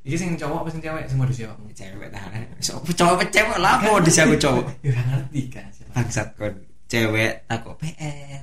Iki 0.00 0.16
sing 0.16 0.30
cowok 0.36 0.58
apa 0.64 0.68
sing 0.72 0.80
cewek? 0.80 1.04
Sing 1.08 1.16
modus 1.16 1.36
cewek 1.36 1.56
cewek 1.72 2.08
tak 2.08 2.22
arek 2.28 2.48
cowok 2.60 3.12
apa 3.16 3.24
cewek? 3.28 3.56
Lah 3.60 3.74
modus 3.80 4.16
aku 4.16 4.34
cowok? 4.36 4.64
Ya 4.86 4.92
ngerti 4.96 5.40
kan 5.48 5.66
bangsat 5.92 6.28
kon. 6.36 6.54
Cewek 6.90 7.32
takut 7.46 7.74
PR 7.78 8.42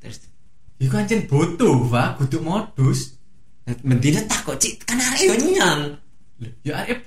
terus 0.00 0.18
Iku 0.76 0.92
ancen 0.92 1.24
butuh, 1.24 1.88
Pak, 1.88 2.20
kudu 2.20 2.44
modus. 2.44 3.16
Mendina 3.80 4.20
takut 4.28 4.60
cik. 4.60 4.84
Kan 4.84 5.00
hari 5.00 5.24
yo 5.24 5.34
nyang. 5.34 5.96
Ya 6.60 6.84
arep 6.84 7.00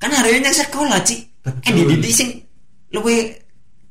kan 0.00 0.08
yo 0.24 0.40
nyang 0.40 0.56
sekolah 0.56 1.04
cik. 1.04 1.20
Betul. 1.44 1.92
eh 1.92 2.00
di 2.00 2.08
sing 2.08 2.40
luwe 2.88 3.36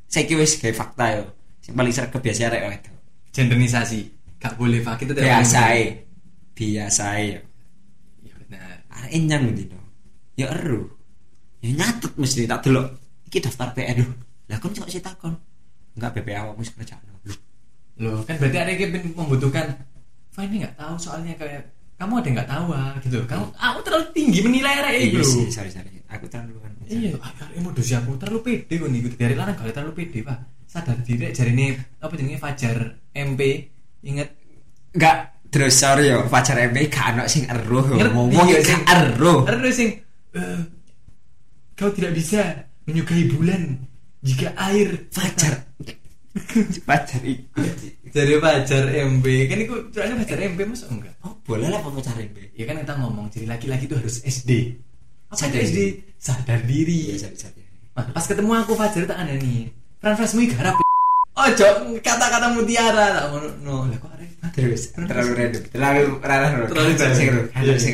saya 0.10 0.26
kira 0.26 0.42
kayak 0.42 0.74
fakta 0.74 1.22
yo 1.22 1.24
sing 1.64 1.74
paling 1.74 1.96
sering 1.96 2.12
kebiasaan 2.12 2.52
arek 2.60 2.84
itu 2.84 2.92
genderisasi. 3.34 4.02
Gak 4.38 4.60
boleh, 4.60 4.84
Pak. 4.84 5.00
Kita 5.00 5.16
tidak 5.16 5.24
biasa 5.26 5.62
biasa 6.54 7.06
Iya 8.22 8.34
benar. 8.46 8.86
arek 8.94 9.12
nyang 9.26 9.44
mendina 9.50 9.80
ya 10.38 10.50
eru 10.54 10.86
ya 11.62 11.70
nyatet 11.74 12.14
mesti 12.14 12.46
tak 12.46 12.62
delok 12.66 12.88
iki 13.30 13.42
daftar 13.42 13.74
lho 13.74 14.06
lah 14.50 14.58
kon 14.62 14.74
kok 14.74 14.90
takon 14.90 15.34
enggak 15.98 16.14
BPA 16.18 16.46
awakmu 16.46 16.62
lho 16.62 17.22
Loh, 17.94 18.26
kan 18.26 18.42
berarti 18.42 18.58
ada 18.58 18.74
yang 18.74 18.90
membutuhkan 19.14 19.70
Wah 20.34 20.42
ini 20.50 20.66
nggak 20.66 20.74
tahu 20.82 20.98
soalnya 20.98 21.38
kayak 21.38 21.62
kamu 21.94 22.26
ada 22.26 22.30
nggak 22.42 22.50
tahu 22.50 22.66
ah 22.74 22.98
gitu. 23.06 23.22
Kamu 23.30 23.54
aku 23.54 23.80
terlalu 23.86 24.06
tinggi 24.18 24.40
menilai 24.42 24.82
arek 24.82 24.94
iya 24.98 25.06
itu. 25.14 25.22
sih 25.22 25.46
sorry 25.54 25.70
sorry 25.70 25.94
aku 26.10 26.26
terlalu 26.26 26.58
kan 26.58 26.74
Iya, 26.90 27.14
arek 27.22 27.62
modus 27.62 27.94
aku 27.94 28.18
terlalu 28.18 28.40
pede 28.42 28.74
kok 28.82 28.90
nih. 28.90 29.02
Dari 29.14 29.36
larang 29.38 29.56
kali 29.56 29.72
terlalu 29.72 29.94
pede, 29.94 30.20
Pak. 30.26 30.38
Sadar 30.74 30.98
diri 31.00 31.30
jari 31.30 31.54
ini 31.54 31.70
apa 32.02 32.14
jenenge 32.18 32.42
Fajar 32.42 32.78
MP 33.14 33.42
inget 34.02 34.34
enggak 34.90 35.18
terus 35.48 35.78
sorry 35.78 36.10
yo 36.10 36.26
pacar 36.26 36.58
MP 36.58 36.90
gak 36.90 37.14
ono 37.14 37.24
sing 37.30 37.46
eruh 37.46 37.86
ngomong 37.86 38.50
ya, 38.50 38.58
sing- 38.60 38.82
eruh 38.84 39.46
Terus 39.46 39.74
sing 39.78 39.90
eh, 40.34 40.62
kau 41.74 41.94
tidak 41.94 42.18
bisa 42.18 42.42
menyukai 42.84 43.30
bulan 43.30 43.78
jika 44.20 44.50
air 44.58 44.98
pacar 45.08 45.62
pacar 46.84 47.22
iku 47.22 47.62
Jadi 48.10 48.34
pacar 48.38 48.84
MB 48.90 49.26
kan 49.46 49.58
itu 49.60 49.74
soalnya 49.90 50.16
pacar 50.18 50.38
MB 50.42 50.60
masa 50.66 50.86
enggak? 50.90 51.14
oh 51.22 51.38
boleh 51.46 51.70
lah 51.70 51.82
pacar 51.82 52.18
MP 52.18 52.50
Ya 52.54 52.66
kan 52.66 52.82
kita 52.82 52.94
ngomong 52.98 53.30
jadi 53.30 53.46
laki-laki 53.48 53.86
itu 53.86 53.94
harus 53.94 54.22
SD. 54.22 54.74
Apa 55.30 55.38
Sadar 55.38 55.62
SD? 55.62 55.80
Sadar 56.18 56.60
diri. 56.66 57.14
iya 57.14 57.16
sorry 57.20 57.38
sorry 57.38 57.62
Nah, 57.94 58.10
pas 58.10 58.26
ketemu 58.26 58.52
aku 58.56 58.74
Fajar 58.74 59.06
tak 59.06 59.22
ada 59.22 59.38
nih. 59.38 59.70
Fran 60.04 60.20
Frasmu 60.20 60.44
garap. 60.52 60.76
Ojo 61.34 61.68
kata-kata 61.98 62.52
mutiara 62.52 63.06
tak 63.10 63.26
ngono. 63.32 63.48
No, 63.64 63.74
lah 63.88 63.98
kok 63.98 64.12
arek 64.14 64.30
terus 64.54 64.92
terlalu 64.94 65.32
random 65.34 65.64
terlalu 65.72 66.02
terlalu 66.20 66.68
Terlalu 66.70 66.92
sing 67.16 67.28
Iya. 67.56 67.74
sing. 67.80 67.94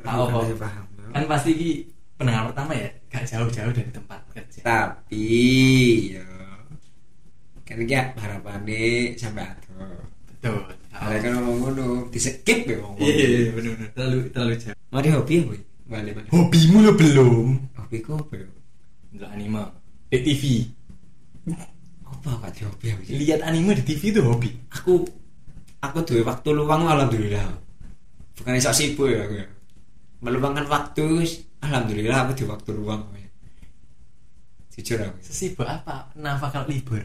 Aku 0.00 0.24
paham 0.56 0.84
Kan 1.12 1.22
pasti 1.28 1.50
ki 1.52 1.70
pendengar 2.14 2.48
pertama 2.48 2.72
ya, 2.72 2.88
gak 3.10 3.26
jauh-jauh 3.26 3.68
dari 3.68 3.90
tempat 3.90 4.20
kerja. 4.30 4.60
tapi 4.62 5.26
yo 6.14 6.24
kan 7.66 7.76
iki 7.78 7.94
harapane 8.16 8.82
sampai 9.18 9.42
ado 9.42 9.74
Betul. 10.30 10.60
ada 10.88 11.16
kan 11.18 11.30
ngomong 11.36 11.56
ngono 11.60 11.86
di 12.08 12.18
skip 12.18 12.62
ya 12.64 12.78
ngomong 12.78 13.02
Iya, 13.02 13.50
benar-benar 13.50 13.90
terlalu 13.92 14.18
terlalu 14.30 14.54
jauh. 14.56 14.76
mari 14.88 15.08
hobi 15.10 15.34
ya 15.34 15.44
balik 15.90 16.12
balik 16.14 16.30
Hobimu 16.30 16.78
lo 16.80 16.92
belum? 16.94 17.46
hobi 17.76 17.96
ku 18.00 18.12
apa 18.14 18.34
ya 18.38 18.46
Ndelok 19.12 19.30
anime. 19.30 19.62
Di 20.08 20.18
TV. 20.22 20.42
Apa 22.06 22.28
gak 22.38 22.52
di 22.54 22.60
hobi 22.62 22.86
aku 22.92 23.02
Lihat 23.18 23.40
anime 23.42 23.74
di 23.80 23.82
TV 23.82 24.14
itu 24.14 24.20
hobi. 24.22 24.50
aku 24.70 25.02
aku 25.82 25.98
duwe 26.06 26.22
waktu 26.22 26.48
luang 26.54 26.86
alhamdulillah. 26.86 27.50
Bukan 28.38 28.54
iso 28.54 28.70
sibuk 28.70 29.10
ya 29.10 29.26
aku 29.26 29.34
ya. 29.42 29.46
Meluangkan 30.22 30.70
waktu 30.70 31.26
alhamdulillah 31.58 32.16
aku 32.24 32.32
di 32.38 32.44
waktu 32.46 32.70
luang 32.72 33.02
ya. 33.16 33.28
jujur 34.72 35.02
aku. 35.02 35.18
Sesibuk 35.20 35.66
apa? 35.66 36.14
Nafa 36.14 36.46
kalau 36.48 36.70
libur? 36.70 37.02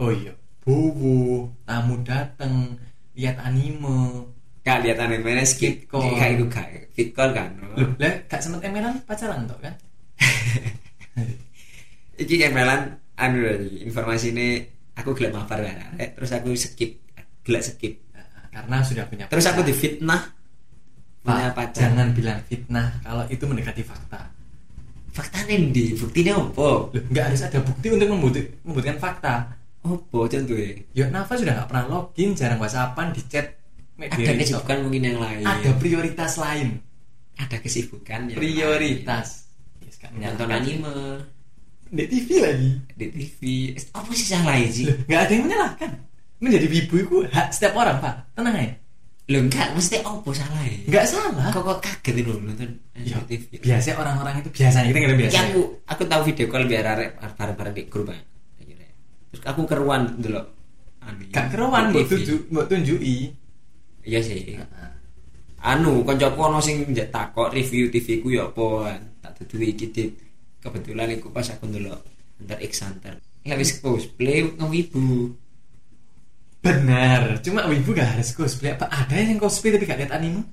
Oh 0.00 0.08
iya, 0.08 0.32
bobo, 0.64 1.52
tamu 1.68 2.00
dateng, 2.02 2.80
lihat 3.12 3.36
anime, 3.44 4.24
Gak 4.64 4.88
lihat 4.88 4.98
anime 4.98 5.44
skip. 5.44 5.84
call. 5.86 6.16
Kayak 6.16 6.40
itu 6.40 6.44
gak. 6.48 6.66
Fit 6.96 7.08
call 7.12 7.36
kan. 7.36 7.52
Loh, 7.76 7.92
lah 8.00 8.24
gak 8.24 8.40
sempet 8.40 8.64
emelan? 8.64 8.96
Pacaran 9.04 9.44
toh 9.44 9.60
kan? 9.60 9.76
Iki 12.20 12.48
emelan 12.48 12.96
anu 13.20 13.44
lagi 13.44 13.84
informasi 13.84 14.26
ini 14.32 14.48
aku 14.96 15.12
gelap 15.12 15.36
mabar 15.36 15.60
kan. 15.60 15.92
Terus 16.16 16.30
aku 16.32 16.56
skip 16.56 17.04
gelap 17.44 17.62
skip. 17.62 18.00
Karena 18.50 18.82
sudah 18.82 19.04
punya 19.06 19.28
terus 19.30 19.46
aku 19.46 19.62
difitnah. 19.62 20.34
Pak, 21.20 21.36
punya 21.36 21.48
pacar. 21.52 21.80
jangan 21.84 22.16
bilang 22.16 22.40
fitnah 22.48 22.96
kalau 23.04 23.28
itu 23.28 23.44
mendekati 23.44 23.84
fakta. 23.84 24.32
faktanya 25.10 25.58
di 25.68 25.92
buktinya 25.92 26.38
apa? 26.40 26.88
Nggak 26.96 27.24
harus 27.28 27.42
ada 27.44 27.58
bukti 27.60 27.86
untuk 27.92 28.08
membukti- 28.08 28.50
membuktikan 28.64 28.96
fakta. 28.96 29.34
apa 29.80 30.18
contohnya 30.28 30.76
Yo, 30.92 31.08
Nafa 31.08 31.40
sudah 31.40 31.56
nggak 31.56 31.68
pernah 31.72 31.84
login, 31.88 32.36
jarang 32.36 32.60
whatsappan, 32.60 33.16
di 33.16 33.24
chat, 33.32 33.56
ada 33.96 34.32
kesibukan 34.36 34.76
mungkin 34.84 35.02
yang 35.08 35.18
lain. 35.20 35.44
Ada 35.44 35.70
prioritas 35.76 36.36
lain. 36.36 36.68
ada 37.40 37.56
kesibukan 37.56 38.28
yang 38.28 38.36
Prioritas. 38.36 39.48
Yes, 39.80 39.96
lain. 40.04 40.20
nonton 40.20 40.48
anime 40.52 40.92
di 41.90 42.04
TV 42.06 42.28
lagi. 42.38 42.70
di 42.94 43.06
TV 43.10 43.40
apa 43.90 44.10
sih 44.10 44.26
salah 44.28 44.54
sih 44.64 44.86
nggak 45.04 45.20
ada 45.20 45.32
yang 45.32 45.44
menyalahkan. 45.44 45.90
Menjadi 46.38 46.66
wibu 46.66 46.94
itu 46.96 47.16
hak 47.28 47.50
setiap 47.50 47.76
orang, 47.76 47.98
Pak. 47.98 48.14
Tenang 48.32 48.56
aja. 48.56 48.72
lo 49.28 49.38
enggak 49.38 49.70
mesti 49.72 50.02
apa 50.02 50.30
salah 50.32 50.58
Nggak 50.90 51.04
salah. 51.06 51.50
kok 51.50 51.62
kok 51.62 51.78
kaget 51.78 52.14
itu 52.18 52.34
nonton 52.34 52.70
Ya, 52.98 53.14
TV 53.22 53.46
biasa 53.58 53.94
orang-orang 53.94 54.42
itu 54.42 54.50
biasanya 54.50 54.90
kita 54.90 54.98
nggak 54.98 55.18
biasa. 55.18 55.34
yang 55.36 55.46
aku 55.48 55.62
aku 55.86 56.02
tahu 56.04 56.20
video 56.26 56.46
call 56.46 56.64
biar 56.66 56.86
arek 56.88 57.10
bareng-bareng 57.38 57.74
di 57.74 57.82
grup 57.86 58.10
terus 59.30 59.42
aku 59.46 59.62
keruan 59.70 60.18
dulu 60.18 60.42
anu 61.00 61.22
Gak 61.30 61.46
keruan 61.46 61.94
TV. 61.94 62.10
tunjuk, 62.10 62.40
mbok 62.50 62.66
tunjuki. 62.66 63.30
iya 64.02 64.18
sih 64.18 64.58
anu 65.62 66.02
koncoku 66.02 66.40
ono 66.40 66.58
sing 66.58 66.90
njak 66.90 67.14
takok 67.14 67.54
review 67.54 67.86
TV 67.86 68.18
ku 68.18 68.34
ya 68.34 68.50
apa 68.50 68.98
tak 69.20 69.32
duduhi 69.38 69.70
iki 69.70 69.86
Dit. 69.94 70.10
Kebetulan 70.60 71.08
iku 71.10 71.28
pas 71.28 71.46
aku 71.46 71.64
ndelok 71.64 72.00
Hunter 72.36 72.58
x 72.60 72.72
Hunter 72.80 73.14
lek 73.42 73.56
wis 73.56 73.72
cosplay 73.76 74.44
ngewibu 74.50 75.32
Benar, 76.60 77.40
cuma 77.40 77.64
wibu 77.64 77.96
gak 77.96 78.12
harus 78.12 78.36
cosplay. 78.36 78.76
Apa 78.76 78.84
ada 78.84 79.16
yang 79.16 79.40
cosplay 79.40 79.72
tapi 79.72 79.88
gak 79.88 79.96
lihat 79.96 80.12
anime? 80.12 80.44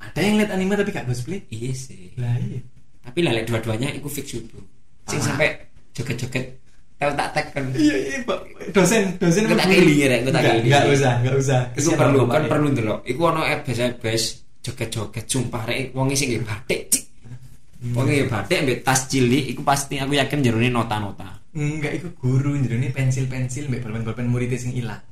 Ada 0.00 0.24
yang 0.24 0.40
lihat 0.40 0.50
anime 0.50 0.72
tapi 0.72 0.88
gak 0.88 1.04
cosplay? 1.04 1.44
iya 1.52 1.68
sih 1.70 2.08
Lah 2.16 2.32
iya. 2.40 2.64
tapi 3.00 3.20
lah 3.20 3.36
dua-duanya 3.44 3.92
iku 3.92 4.08
fix 4.08 4.32
itu 4.32 4.56
sing 5.04 5.20
Ah. 5.20 5.24
sampai 5.26 5.52
joget-joget 5.92 6.56
tahu 6.96 7.12
tak 7.12 7.28
tag 7.28 7.46
kan 7.52 7.64
Iya 7.76 7.96
iya 7.98 8.18
Pak. 8.24 8.40
Dosen 8.72 9.02
dosen 9.16 9.44
Gua 9.44 9.56
tak 9.58 9.68
kelingi, 9.68 10.04
Rek, 10.06 10.20
gua 10.24 10.32
tak 10.32 10.40
Nggak- 10.40 10.52
kelingi. 10.56 10.68
Nggak 10.72 10.84
usah, 10.88 11.12
nggak 11.20 11.36
usah. 11.36 11.60
Kesian 11.76 11.96
perlu 11.96 12.20
kan 12.24 12.40
ya. 12.40 12.48
perlu 12.48 12.66
ndelok 12.72 12.98
iku 13.04 13.20
ono 13.26 13.40
ebes-ebes 13.44 14.22
joget-joget 14.60 15.24
sumpah 15.26 15.62
rek 15.64 15.92
wong 15.92 16.08
sing 16.16 16.32
nggih 16.32 16.40
batik. 16.40 16.99
Wong 17.80 18.04
nggih 18.04 18.28
batik 18.28 18.56
ambek 18.60 18.78
tas 18.84 19.08
cilik 19.08 19.44
iku 19.56 19.64
pasti 19.64 19.96
aku 19.96 20.12
yakin 20.16 20.44
jerone 20.44 20.68
nota-nota 20.68 21.40
Enggak, 21.50 21.98
itu 21.98 22.08
guru 22.14 22.54
ini 22.54 22.94
pensil-pensil 22.94 23.66
mbak 23.66 23.82
bolpen-bolpen 23.82 24.30
muridnya 24.30 24.54
sing 24.54 24.70
hilang. 24.70 25.02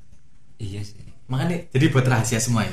iya 0.62 0.86
sih 0.86 1.02
Makanya 1.28 1.66
jadi 1.74 1.86
buat 1.92 2.06
rahasia 2.08 2.40
semua 2.40 2.64
ya. 2.64 2.72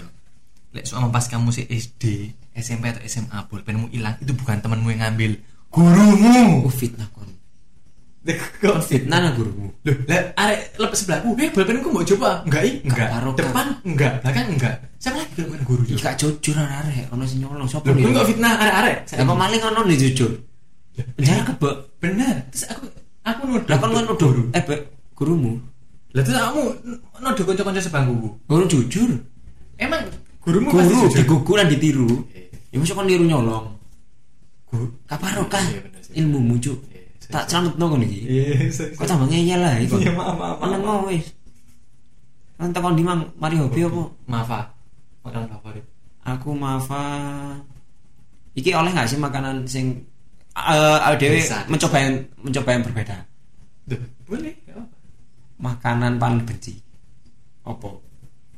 Lek 0.72 0.86
soal 0.88 1.10
pas 1.12 1.26
kamu 1.28 1.50
si 1.50 1.66
SD, 1.68 2.30
SMP 2.56 2.94
atau 2.94 3.02
SMA 3.04 3.36
bolpenmu 3.52 3.92
hilang 3.92 4.16
itu 4.22 4.32
bukan 4.38 4.62
temanmu 4.62 4.92
yang 4.96 5.02
ngambil, 5.10 5.40
gurumu. 5.74 6.68
oh 6.68 6.72
fitnah 6.72 7.08
Kok 8.62 8.82
fitnah 8.82 9.22
lah 9.22 9.32
gurumu 9.32 9.70
Loh, 9.82 9.96
lah 10.10 10.34
arek 10.36 10.74
lepas 10.76 10.98
sebelahku, 10.98 11.30
eh 11.38 11.50
bolpenku 11.50 11.90
mau 11.90 12.02
coba? 12.02 12.42
Enggak, 12.42 12.62
ih, 12.64 12.76
enggak. 12.82 13.08
Depan 13.38 13.68
enggak, 13.86 14.14
belakang 14.20 14.48
enggak. 14.50 14.76
Siapa 14.98 15.16
lagi 15.16 15.32
bolpen 15.38 15.62
guru 15.62 15.82
juga? 15.86 16.00
gak 16.02 16.16
jujur 16.18 16.58
arek 16.58 17.06
ono 17.08 17.24
sing 17.24 17.40
nyolong 17.40 17.70
sapa 17.70 17.86
Loh, 17.86 17.96
nih 17.96 18.10
kok 18.10 18.26
fitnah 18.26 18.54
arek-arek? 18.58 18.98
apa 19.14 19.34
maling 19.36 19.62
ono 19.64 19.80
nih 19.86 19.98
jujur 20.00 20.32
penjara 21.14 21.42
kebek 21.46 21.76
Benar. 22.00 22.36
Terus 22.50 22.66
aku 22.68 22.86
aku 23.22 23.42
nuduh. 23.46 23.68
lah 23.68 23.78
kon 23.78 23.90
nuduh 23.92 24.30
eh 24.52 24.64
Bek, 24.64 24.80
gurumu 25.14 25.54
Lah 26.12 26.24
terus 26.24 26.40
kamu 26.40 26.62
nuduh 27.20 27.44
kanca-kanca 27.44 27.82
sebangkuku. 27.84 28.30
guru 28.46 28.64
jujur 28.66 29.10
Emang 29.76 30.02
gurumu 30.42 30.72
pasti 30.72 30.82
guru 30.88 31.06
jujur? 31.06 31.18
digugur 31.20 31.56
dan 31.60 31.68
ditiru 31.68 32.10
Iya. 32.32 32.74
ya 32.74 32.78
masa 32.80 32.94
kon 32.94 33.06
niru 33.06 33.24
nyolong 33.24 33.66
Guru. 34.66 34.86
kaparokah 35.06 35.62
Iya, 35.62 35.80
bener 35.84 36.02
ilmu 36.16 36.40
muncul 36.42 36.76
Iya, 36.80 36.80
sorry, 36.80 36.95
tak 37.28 37.44
selamat 37.46 37.74
nongol 37.76 38.02
iki 38.02 38.20
sorry, 38.70 38.94
kok 38.94 39.06
tambah 39.06 39.28
ngeyel 39.28 39.58
lah 39.58 39.76
iku 39.78 39.96
Iya, 39.98 40.12
maaf, 40.12 40.34
maaf, 40.34 40.56
maaf. 40.56 40.70
meneng 40.76 41.06
wis 41.08 41.26
kan 42.56 42.72
takon 42.72 42.96
di 42.96 43.04
mang 43.04 43.22
mari 43.36 43.56
hobi 43.56 43.84
apa 43.84 44.02
Maaf, 44.26 44.48
Pak. 44.48 44.64
Makanan 45.22 45.48
favorit. 45.50 45.84
aku 46.24 46.50
mafa 46.54 47.04
iki 48.54 48.72
oleh 48.72 48.90
nggak 48.90 49.06
sih 49.06 49.18
makanan 49.18 49.66
sing 49.66 50.00
eh 50.56 50.98
uh, 50.98 51.14
dewe 51.16 51.36
Bisa, 51.38 51.60
bisa. 51.62 51.68
mencoba 51.68 51.98
yang 52.00 52.14
mencoba 52.40 52.70
yang 52.72 52.84
berbeda 52.84 53.18
Duh, 53.86 54.02
boleh, 54.24 54.56
apa. 54.68 54.84
makanan 55.58 56.16
paling 56.16 56.42
benci 56.42 56.74
apa 57.62 57.90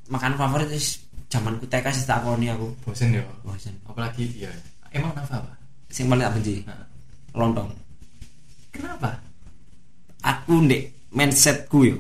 makanan 0.08 0.38
favorit 0.38 0.70
is 0.72 1.02
zamanku 1.28 1.66
TK 1.66 1.86
sih 1.90 2.06
tak 2.06 2.22
akoni 2.22 2.48
aku 2.48 2.68
Bosen 2.82 3.12
ya. 3.12 3.24
bosen 3.42 3.74
Apalagi 3.84 4.24
iya. 4.38 4.48
Emang 4.90 5.12
kenapa, 5.12 5.44
Pak? 5.44 5.56
sing 5.90 6.06
paling 6.06 6.24
tak 6.24 6.34
benci 6.36 6.56
lontong 7.34 7.68
Kenapa? 8.78 9.10
aku 10.18 10.54
ndek 10.62 10.84
mindsetku 11.14 11.80
yo 11.84 11.98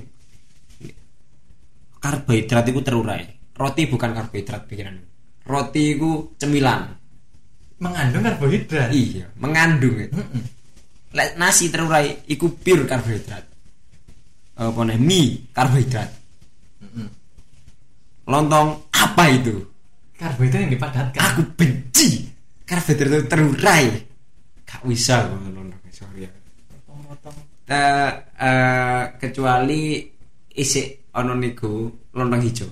karbohidrat 1.98 2.66
itu 2.66 2.82
terurai 2.82 3.24
roti 3.54 3.84
bukan 3.86 4.12
karbohidrat 4.14 4.62
pikiran 4.66 4.98
roti 5.44 5.96
itu 5.96 6.34
cemilan 6.36 6.94
Mengandung 7.78 8.26
karbohidrat. 8.26 8.90
iya 8.90 9.30
mengandung. 9.38 10.02
Mm-mm. 10.02 10.42
Lek 11.14 11.38
nasi 11.38 11.70
terurai 11.70 12.26
iku 12.26 12.50
pure 12.52 12.84
karbohidrat 12.84 13.44
apa 14.58 14.80
nih 14.84 14.98
mie 14.98 15.46
karbohidrat 15.54 16.10
Mm-mm. 16.84 17.08
lontong 18.26 18.82
apa 18.92 19.24
itu 19.30 19.56
Karbohidrat 20.18 20.66
yang 20.66 20.74
dipadatkan. 20.74 21.22
aku 21.22 21.42
benci 21.54 22.26
karbohidrat 22.66 23.10
itu 23.14 23.26
terurai 23.28 23.86
gak 24.66 24.82
bisa 24.84 25.30
ya 25.30 25.87
Eh, 27.68 28.12
eh, 28.40 29.04
kecuali 29.20 30.00
isi 30.56 30.88
ono 31.12 31.36
niku 31.36 31.92
lontong 32.16 32.42
hijau. 32.42 32.70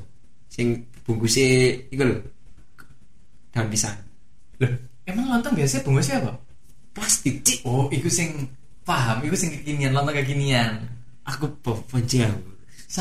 Sing 0.47 0.87
bungkusnya 1.03 1.75
iku 1.91 2.03
lho 2.07 2.17
daun 3.51 3.67
pisang. 3.67 3.97
Loh, 4.63 4.71
emang 5.03 5.27
lontong 5.35 5.53
biasanya 5.55 5.83
bungkusnya 5.83 6.15
apa? 6.23 6.31
plastik 6.95 7.43
cik. 7.43 7.67
Oh, 7.67 7.91
iku 7.91 8.07
sing 8.07 8.47
paham, 8.87 9.19
iku 9.27 9.35
sing 9.35 9.51
kekinian, 9.51 9.91
lontong 9.91 10.15
kekinian. 10.15 10.79
aku 11.25 11.49
bo- 11.59 11.83
benci 11.91 12.21
aku. 12.23 12.39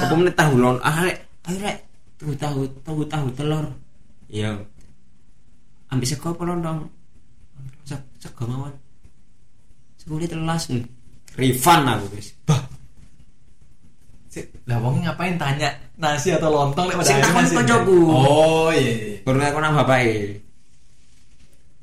Apa 0.01 0.15
meneh 0.17 0.35
tahu 0.35 0.57
lon 0.57 0.81
ah 0.81 0.97
rek 1.05 1.29
ayo 1.47 1.61
rek 1.61 1.79
tahu 2.19 2.33
tahu 2.35 2.61
tahu 2.83 3.01
tahu 3.07 3.27
telur. 3.37 3.67
Iya. 4.33 4.59
Ambil 5.93 6.09
sego 6.09 6.33
apa 6.33 6.43
lontong? 6.43 6.89
Se- 7.87 8.09
sego 8.19 8.43
mawon. 8.49 8.73
Sego 10.01 10.17
ini 10.19 10.27
telas 10.27 10.67
hmm. 10.73 10.83
Refund 11.35 11.85
aku 11.87 12.07
guys 12.13 12.29
Bah. 12.45 12.61
Lah 14.65 14.79
wong 14.83 15.05
ngapain 15.05 15.39
tanya 15.39 15.71
nasi 15.95 16.35
atau 16.35 16.51
lontong 16.51 16.91
lek 16.91 16.99
padahal 16.99 17.23
takon 17.23 17.43
nasi. 17.45 17.55
koncoku. 17.55 17.99
Oh, 18.11 18.69
iya. 18.75 18.83
iya. 18.83 19.17
baru 19.23 19.39
aku 19.39 19.59
nang 19.63 19.75
bapak 19.79 20.01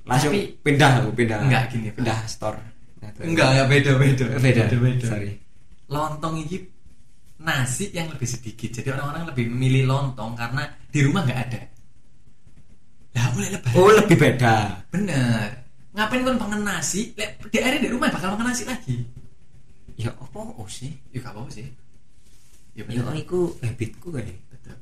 langsung 0.03 0.33
Tapi- 0.33 0.49
pindah 0.59 0.91
aku 0.99 1.09
pindah 1.13 1.37
Enggak, 1.45 1.63
gini, 1.71 1.87
Pak. 1.93 1.95
pindah 2.01 2.19
store 2.27 2.59
Enggak, 3.21 3.47
enggak 3.53 3.67
beda, 3.69 3.91
beda. 3.95 4.25
beda 4.35 4.63
beda. 4.75 5.05
sorry 5.07 5.31
Lontong 5.87 6.35
ini 6.41 6.57
nasi 7.37 7.91
yang 7.91 8.07
lebih 8.07 8.23
sedikit. 8.25 8.69
Jadi 8.71 8.87
orang-orang 8.89 9.27
lebih 9.29 9.45
memilih 9.49 9.83
lontong 9.89 10.33
karena 10.33 10.63
di 10.87 10.99
rumah 11.03 11.21
nggak 11.21 11.39
ada. 11.49 11.61
Lah, 13.11 13.27
boleh 13.35 13.49
lebaran. 13.51 13.75
oh 13.75 13.91
lebih 13.91 14.17
beda 14.17 14.55
Bener. 14.87 15.47
Ngapain 15.91 16.23
kan 16.23 16.35
pangan 16.39 16.61
nasi? 16.63 17.11
Lek 17.13 17.43
di 17.51 17.59
area 17.59 17.77
di 17.77 17.89
rumah 17.91 18.07
bakal 18.07 18.33
makan 18.33 18.47
nasi 18.49 18.63
lagi. 18.63 19.03
Ya 19.95 20.11
apa 20.11 20.39
sih 20.67 20.91
Ya 21.11 21.19
gak 21.19 21.33
apa-apa 21.33 21.51
sih. 21.51 21.67
Ya 22.71 22.83
ya 22.87 23.03
bener. 23.03 23.19
iku 23.19 23.51
habitku 23.59 24.07
kayak 24.09 24.31
Betul. 24.47 24.75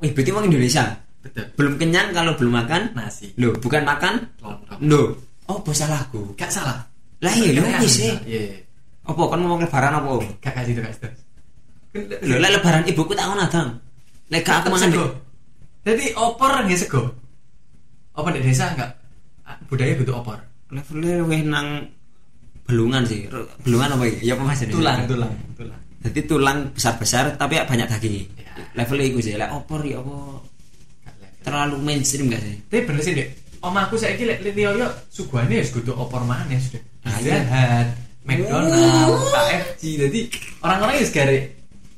habit 0.00 0.24
emang 0.28 0.44
Indonesia 0.46 0.84
Betul. 1.18 1.44
belum 1.56 1.74
kenyang 1.76 2.08
kalau 2.12 2.32
belum 2.36 2.52
makan 2.54 2.82
Nasi. 2.94 3.32
Loh, 3.40 3.56
bukan 3.58 3.82
makan? 3.82 4.14
Lontong. 4.38 4.78
Loh, 4.84 5.06
oh 5.46 5.58
bos 5.58 5.74
salahku. 5.74 6.36
Gak 6.36 6.52
salah. 6.52 6.84
Lah 7.24 7.32
iya, 7.32 7.58
bisa. 7.80 8.04
sih. 8.04 8.12
Iya, 8.28 8.40
iya. 8.52 8.56
Apa 9.08 9.20
kan 9.32 9.40
ngomong 9.40 9.64
lebaran 9.64 9.96
apa? 9.96 10.10
Gak 10.44 10.52
kasih 10.52 10.72
itu, 10.76 10.80
gak 10.84 10.94
situ. 10.94 11.08
Lho, 12.28 12.36
lah 12.38 12.50
lebaran 12.52 12.84
ibuku 12.84 13.12
tak 13.16 13.24
ngono 13.26 13.42
adang. 13.42 13.68
Lek 14.28 14.44
gak 14.44 14.68
aku 14.68 14.76
di- 14.76 15.14
Jadi 15.84 16.04
opor 16.16 16.52
nggak 16.64 16.80
sego. 16.80 17.02
Apa 18.16 18.28
di 18.32 18.40
desa 18.40 18.72
enggak? 18.72 18.90
Ah, 19.44 19.56
Budaya 19.68 19.92
butuh 19.96 20.16
opor. 20.16 20.38
levelnya 20.72 21.22
weh 21.24 21.44
nang 21.44 21.86
belungan 22.64 23.02
sih. 23.04 23.28
Belungan 23.64 23.96
apa? 23.96 24.04
Ya 24.20 24.36
apa 24.36 24.42
Mas? 24.44 24.64
Tulang, 24.66 25.04
tulang, 25.04 25.32
tulang. 25.56 25.80
Jadi 26.04 26.20
tulang 26.28 26.58
besar-besar 26.72 27.36
tapi 27.40 27.60
banyak 27.64 27.88
daging. 27.88 28.28
Ya. 28.36 28.52
Levelnya 28.76 29.06
iku 29.08 29.18
sih. 29.24 29.32
Lek 29.36 29.50
opor 29.52 29.80
ya 29.84 30.00
apa? 30.00 30.16
Level. 31.04 31.32
terlalu 31.44 31.76
mainstream 31.84 32.32
gak 32.32 32.40
sih 32.40 32.56
Tapi 32.72 32.80
bener 32.88 33.02
sih 33.04 33.12
dek. 33.12 33.28
Om 33.64 33.76
aku 33.80 33.96
saya 33.96 34.16
kira 34.16 34.36
lihat 34.40 34.56
Leo 34.56 34.88
suguhannya 35.08 35.60
ya 35.60 35.64
sekutu 35.64 35.96
opor 35.96 36.20
mana 36.24 36.52
sudah. 36.60 36.80
Ah, 37.04 37.16
Pizza 37.16 37.32
iya. 37.32 37.88
McDonald, 38.24 39.20
KFC. 39.28 39.82
Jadi 40.00 40.20
orang-orang 40.64 40.94
ya 41.00 41.04
segare. 41.04 41.38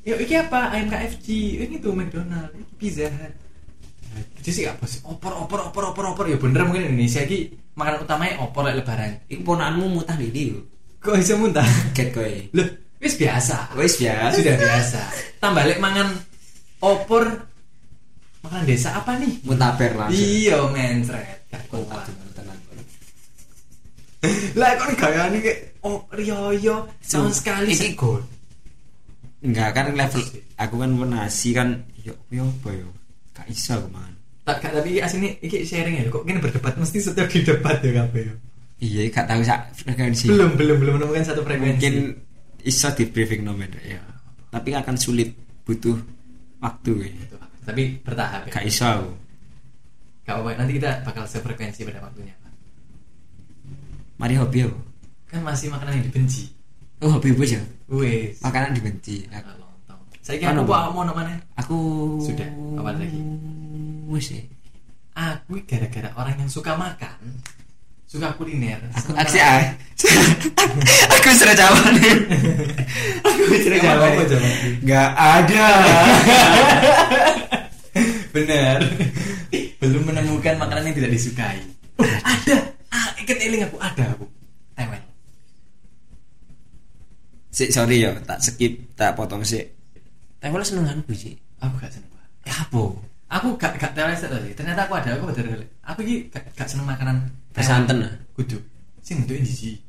Yo 0.07 0.15
ini 0.19 0.35
apa? 0.39 0.75
Ayam 0.75 0.91
KFC. 0.91 1.27
Ini 1.67 1.75
tuh 1.83 1.95
McDonald, 1.95 2.51
Pizza 2.79 3.07
Hut. 3.11 3.35
Jadi 4.17 4.51
sih 4.53 4.65
apa 4.69 4.85
sih? 4.89 5.01
Opor, 5.05 5.33
opor, 5.37 5.71
opor, 5.71 5.93
opor, 5.93 6.05
opor. 6.15 6.25
Ya 6.31 6.39
bener 6.39 6.65
mungkin 6.65 6.89
Indonesia 6.91 7.23
ini 7.25 7.51
makanan 7.77 8.05
utamanya 8.07 8.35
opor 8.41 8.67
lek 8.67 8.81
lebaran. 8.83 9.13
Iku 9.29 9.43
ponakanmu 9.43 9.87
mutah 10.01 10.17
di 10.17 10.29
dia 10.33 10.57
Kok 11.01 11.15
bisa 11.23 11.35
muntah? 11.39 11.67
Kaget 11.95 12.09
kowe 12.11 12.35
Loh, 12.57 12.69
wis 12.99 13.15
biasa. 13.15 13.77
Wis 13.79 13.95
biasa. 14.01 14.35
Sudah 14.35 14.57
biasa. 14.59 15.03
Tambah 15.39 15.63
lek 15.69 15.79
mangan 15.79 16.09
opor 16.83 17.25
makanan 18.43 18.65
desa 18.67 18.97
apa 18.99 19.15
nih? 19.21 19.33
Mutaber 19.47 19.91
langsung 19.95 20.19
Iya, 20.19 20.59
mencret. 20.71 21.37
Lah 24.57 24.73
kok 24.81 24.91
gaya 24.97 25.29
nih 25.31 25.41
kayak 25.45 25.59
oh 25.85 26.03
riyo 26.17 26.89
tahun 27.05 27.33
sekali 27.33 27.71
Iki- 27.77 27.95
segol. 27.95 28.21
Enggak 29.45 29.77
kan 29.77 29.87
level 29.93 30.23
aku 30.57 30.75
kan 30.81 30.91
nasi 31.13 31.53
kan 31.53 31.85
yo 32.03 32.17
yo 32.33 32.49
apa 32.49 32.71
yo 32.73 32.89
gak 33.37 33.47
iso 33.47 33.77
aku 33.77 33.89
mangan 33.91 34.15
Tak 34.43 34.57
gak 34.59 34.73
tapi 34.75 34.99
asini 34.99 35.35
iki 35.39 35.63
sharing 35.63 35.99
ya. 35.99 36.07
Kok 36.07 36.23
gini 36.23 36.39
berdebat 36.39 36.75
mesti 36.75 37.03
setiap 37.03 37.27
di 37.27 37.43
debat 37.43 37.77
ya 37.79 37.93
kabeh. 37.99 38.23
ya. 38.23 38.35
iya 38.79 39.01
gak 39.09 39.27
tahu 39.27 39.43
sak 39.43 39.61
frekuensi 39.77 40.27
Belum 40.27 40.55
belum 40.55 40.77
belum 40.79 40.93
menemukan 40.97 41.25
satu 41.25 41.43
frekuensi. 41.43 41.77
mungkin 41.77 41.95
iso 42.63 42.89
di 42.91 43.05
briefing 43.05 43.43
nomen 43.43 43.71
ya 43.81 44.01
tapi 44.49 44.71
akan 44.73 44.95
sulit 44.95 45.35
butuh 45.63 45.99
waktu 46.59 46.93
ya. 47.05 47.13
Tapi 47.65 47.99
bertahap 48.01 48.47
ya. 48.47 48.53
gak 48.53 48.65
iso 48.65 48.87
aku 48.87 49.11
Gak 50.23 50.35
apa-apa, 50.35 50.59
nanti 50.59 50.73
kita 50.75 50.91
bakal 51.03 51.23
sefrekuensi 51.25 51.83
pada 51.83 52.01
waktunya. 52.01 52.35
Pak. 52.37 52.53
mari 54.17 54.35
hobi 54.35 54.63
aku 54.63 54.79
Kan 55.27 55.43
masih 55.43 55.69
makanan 55.69 55.99
yang 55.99 56.07
dibenci. 56.07 56.55
oh 56.99 57.11
hobi 57.11 57.31
bos 57.31 57.51
ya 57.51 57.63
Wes. 57.89 58.39
makanan 58.41 58.73
dibenci 58.73 59.27
Nah. 59.29 59.43
Saya 60.27 60.43
kira 60.43 60.59
aku 60.59 60.91
mau 60.91 61.07
nama 61.07 61.23
mana? 61.23 61.39
aku 61.55 61.79
Sudah, 62.19 62.51
apa 62.75 62.99
lagi? 62.99 63.23
wis 64.11 64.35
ya 64.35 64.43
Aku 65.15 65.55
gara-gara 65.63 66.11
orang 66.19 66.35
yang 66.43 66.51
suka 66.51 66.75
makan, 66.75 67.15
suka 68.11 68.35
kuliner. 68.35 68.83
aku 68.91 69.15
aksi 69.15 69.39
ah 69.39 69.71
aku 71.15 71.31
sudah 71.31 71.55
jawab 71.55 71.95
nih 71.95 72.15
aku 73.23 73.55
sudah 73.55 73.79
jawab 73.79 74.11
nggak 74.83 75.11
ada 75.15 75.67
Benar. 78.35 78.85
Belum 79.81 80.03
menemukan 80.05 80.61
makanan 80.61 80.93
yang 80.93 80.97
tidak 81.01 81.17
disukai. 81.17 81.57
Oh, 81.97 82.05
ada. 82.05 82.77
Ah, 82.93 83.17
ikat 83.17 83.41
eling 83.41 83.65
aku 83.65 83.81
ada 83.81 84.13
aku. 84.13 84.29
Tewel. 84.77 85.01
sih 87.49 87.73
sorry 87.73 88.05
ya 88.05 88.13
tak 88.29 88.45
skip 88.45 88.93
tak 88.93 89.17
potong 89.17 89.41
sih 89.41 89.65
tapi 90.41 90.53
seneng 90.63 90.87
aku 90.87 91.13
sih 91.17 91.35
Aku 91.61 91.75
gak 91.81 91.93
seneng 91.93 92.11
ya 92.45 92.55
apa 92.55 92.83
Aku 93.27 93.59
gak 93.59 93.75
gak 93.75 93.91
tewel 93.91 94.15
tadi. 94.15 94.55
Ternyata 94.55 94.87
aku 94.87 94.95
ada. 94.95 95.19
Aku 95.19 95.27
betul 95.27 95.51
Aku 95.83 95.99
ini 96.07 96.31
gak, 96.31 96.47
gak 96.55 96.71
seneng 96.71 96.87
makanan 96.87 97.27
Bersanten, 97.51 98.07
ah? 98.07 98.15
Kudu. 98.39 98.55
Sing 99.03 99.27
bentuknya 99.27 99.43
di 99.43 99.83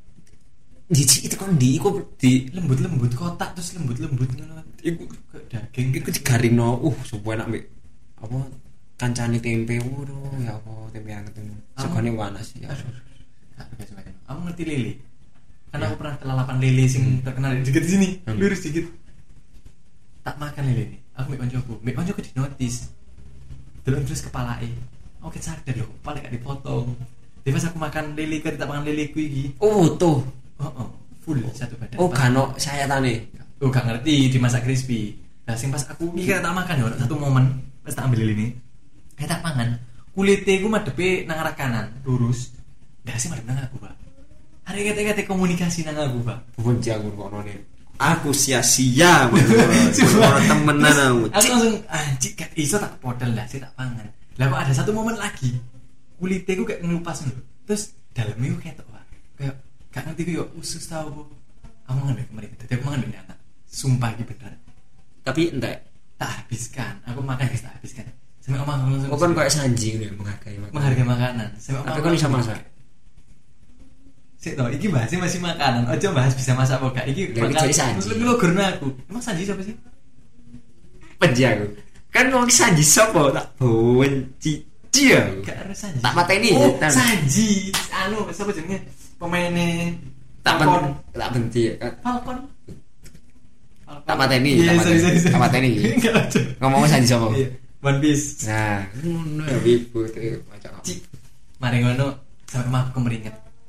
Jiji 0.87 1.27
itu 1.27 1.35
kan 1.35 1.51
di 1.59 1.75
iku 1.75 1.99
di 2.15 2.47
lembut-lembut 2.55 3.11
kotak 3.11 3.51
terus 3.59 3.75
lembut-lembut 3.75 4.23
ngono. 4.39 4.63
iku 4.79 5.03
daging 5.51 5.91
iku 5.99 6.15
digaring 6.15 6.55
no 6.55 6.79
uh 6.79 6.95
sumpah 7.03 7.35
enak 7.35 7.47
mbek 7.51 7.63
apa 8.23 8.37
kancane 8.95 9.35
tempe 9.43 9.83
waduh 9.83 10.31
ya 10.39 10.55
apa 10.55 10.71
tempe 10.95 11.11
anget 11.11 11.35
itu 11.43 11.51
segone 11.75 12.09
panas 12.15 12.47
ya. 12.55 12.71
Aku 14.31 14.39
ngerti 14.47 14.63
lele. 14.63 14.93
Karena 15.75 15.91
aku 15.91 15.95
pernah 15.99 16.15
kelalapan 16.23 16.57
lele 16.63 16.85
sing 16.87 17.19
terkenal 17.19 17.51
di 17.59 17.67
deket 17.67 17.83
sini. 17.83 18.07
Hmm. 18.23 18.39
Lurus 18.39 18.63
dikit. 18.63 18.87
Tak 20.27 20.35
makan 20.35 20.63
lele 20.67 20.83
ini. 20.91 20.97
Aku 21.15 21.31
mbek 21.31 21.39
koncoku. 21.39 21.73
Mbek 21.87 21.95
koncoku 21.95 22.19
di 22.19 22.31
notis. 22.35 22.91
Delok 23.87 24.03
terus 24.03 24.19
kepala 24.27 24.59
e. 24.59 24.67
Oke 25.23 25.39
sadar 25.39 25.71
loh, 25.71 25.87
kepala 26.03 26.19
gak 26.19 26.35
dipotong. 26.35 26.91
Jadi 27.47 27.55
pas 27.55 27.63
aku 27.71 27.77
makan 27.79 28.05
lele, 28.11 28.43
kan 28.43 28.59
tak 28.59 28.67
makan 28.67 28.83
lele 28.83 29.07
ku 29.15 29.23
iki. 29.23 29.55
oh 29.63 29.87
tuh 29.95 30.19
Oh, 30.59 30.67
oh, 30.67 30.87
full 31.23 31.39
satu 31.55 31.79
badan. 31.79 31.95
oh 31.95 32.11
kano 32.11 32.51
saya 32.59 32.83
tane 32.91 33.23
Oh, 33.63 33.71
gak 33.71 33.87
ngerti 33.87 34.27
dimasak 34.27 34.67
crispy. 34.67 35.15
Nah, 35.47 35.55
sing 35.55 35.71
pas 35.71 35.87
aku 35.87 36.11
iki 36.19 36.27
kan 36.27 36.43
tak 36.43 36.51
makan 36.59 36.75
ya, 36.75 37.07
satu 37.07 37.15
momen 37.15 37.63
pas 37.87 37.95
tak 37.95 38.11
ambil 38.11 38.27
lele 38.27 38.33
ini. 38.35 38.47
Kayak 39.15 39.39
tak 39.39 39.41
pangan. 39.47 39.79
Kulitnya 40.11 40.59
ku 40.59 40.67
madepe 40.67 41.23
nang 41.23 41.39
arah 41.39 41.55
kanan, 41.55 41.87
lurus. 42.03 42.51
Nggak 43.07 43.15
sih 43.15 43.31
madep 43.31 43.47
nang 43.47 43.63
aku, 43.63 43.79
Pak. 43.79 43.95
Hari 44.67 44.91
kata-kata 44.91 45.23
komunikasi 45.23 45.87
nang 45.87 45.95
aku, 45.95 46.19
Pak. 46.27 46.39
benci 46.59 46.91
aku 46.91 47.15
kok 47.15 47.31
none 47.31 47.76
aku 47.97 48.29
sia-sia 48.33 49.27
Cuma- 49.97 50.41
temenan 50.45 50.97
aku 50.97 51.21
Aku 51.33 51.47
langsung 51.53 51.75
anjing 51.89 52.33
gak 52.37 52.51
iso 52.53 52.77
tak 52.77 52.93
podel 53.01 53.33
lah, 53.33 53.45
sih 53.49 53.57
tak 53.57 53.73
pangan. 53.73 54.05
Lah 54.37 54.45
kok 54.53 54.61
ada 54.61 54.73
satu 54.73 54.93
momen 54.93 55.17
lagi. 55.17 55.57
Kulitnya 56.17 56.53
ku 56.57 56.63
kayak 56.65 56.81
ngelupas 56.85 57.25
dulu. 57.25 57.41
Terus 57.65 57.93
dalamnya 58.13 58.53
ku 58.53 58.57
kayak. 58.61 58.75
Kayak 59.37 59.55
gak 59.93 60.03
ngerti 60.09 60.37
yo 60.37 60.45
usus 60.57 60.85
tau 60.85 61.09
apa. 61.09 61.21
Aku 61.89 61.97
mangan 62.01 62.15
dari 62.17 62.27
kemarin. 62.29 62.49
Tadi 62.57 62.71
aku 62.77 62.83
mangan 62.85 62.99
dari 63.05 63.17
anak. 63.17 63.37
Sumpah 63.67 64.09
iki 64.13 64.23
bener. 64.25 64.53
tapi 65.27 65.51
entek 65.51 65.83
Tak 66.17 66.29
habiskan. 66.41 66.93
Aku 67.03 67.19
makan 67.19 67.45
guys 67.51 67.61
tak 67.61 67.75
habiskan. 67.77 68.07
Sampai 68.41 68.63
aku 68.63 68.69
langsung 68.71 69.09
kok 69.11 69.19
kan 69.19 69.31
kayak 69.35 69.51
sanji 69.51 69.87
gitu 69.99 70.07
menghargai 70.15 70.55
makanan. 70.55 70.73
menghargai 70.73 71.05
makanan. 71.05 71.49
Sampai 71.59 71.83
tapi 71.83 71.99
kan 71.99 72.11
bisa 72.15 72.29
masak 72.31 72.57
Sik 74.37 74.53
toh, 74.53 74.69
iki 74.69 74.87
bahasnya 74.87 75.17
masih 75.17 75.41
makanan. 75.41 75.89
Ojo 75.89 76.07
bahas 76.13 76.31
bisa 76.31 76.53
masak 76.53 76.77
apa 76.77 76.87
gak. 76.93 77.05
Iki 77.09 77.33
jadi 77.33 77.73
Sanji. 77.73 78.13
Lu 78.15 78.37
gurna 78.37 78.69
aku. 78.69 78.87
Emang 79.09 79.19
Sanji 79.19 79.43
siapa 79.43 79.61
sih? 79.61 79.73
benci 81.17 81.41
aku 81.41 81.65
kan 82.13 82.29
ngomong 82.29 82.45
sanji 82.45 82.85
sopo 82.85 83.33
tak 83.33 83.49
benci 83.57 84.61
dia 84.93 85.17
Gak 85.41 85.73
Sanji. 85.73 85.97
Tak 85.97 86.13
mateni, 86.13 86.49
Oh, 86.53 86.69
tak- 86.77 86.93
Sanji. 86.93 87.73
Anu, 87.89 88.21
siapa 88.29 88.53
jenenge? 88.53 88.85
Pemainnya 89.17 89.97
tak 90.45 90.61
ben 90.61 90.69
tak 91.11 91.29
benci 91.33 91.73
kan 91.81 91.89
Falcon. 92.05 92.37
Tak 94.05 94.13
mateni, 94.13 94.61
Iya, 94.61 94.77
tak 95.25 95.41
mateni. 95.41 95.69
Tak 95.97 96.57
ngomong 96.61 96.85
sanji 96.85 97.09
sopo 97.09 97.33
Iya, 97.33 97.49
One 97.81 97.97
Piece. 97.97 98.45
nah 98.45 98.85
ngono 99.01 99.41
ya 99.41 99.57
itu 99.65 99.97
macam. 100.45 100.71
Mari 101.57 101.77
ngono 101.81 102.05
sampai 102.45 102.69
mah 102.69 102.85
aku 102.93 103.01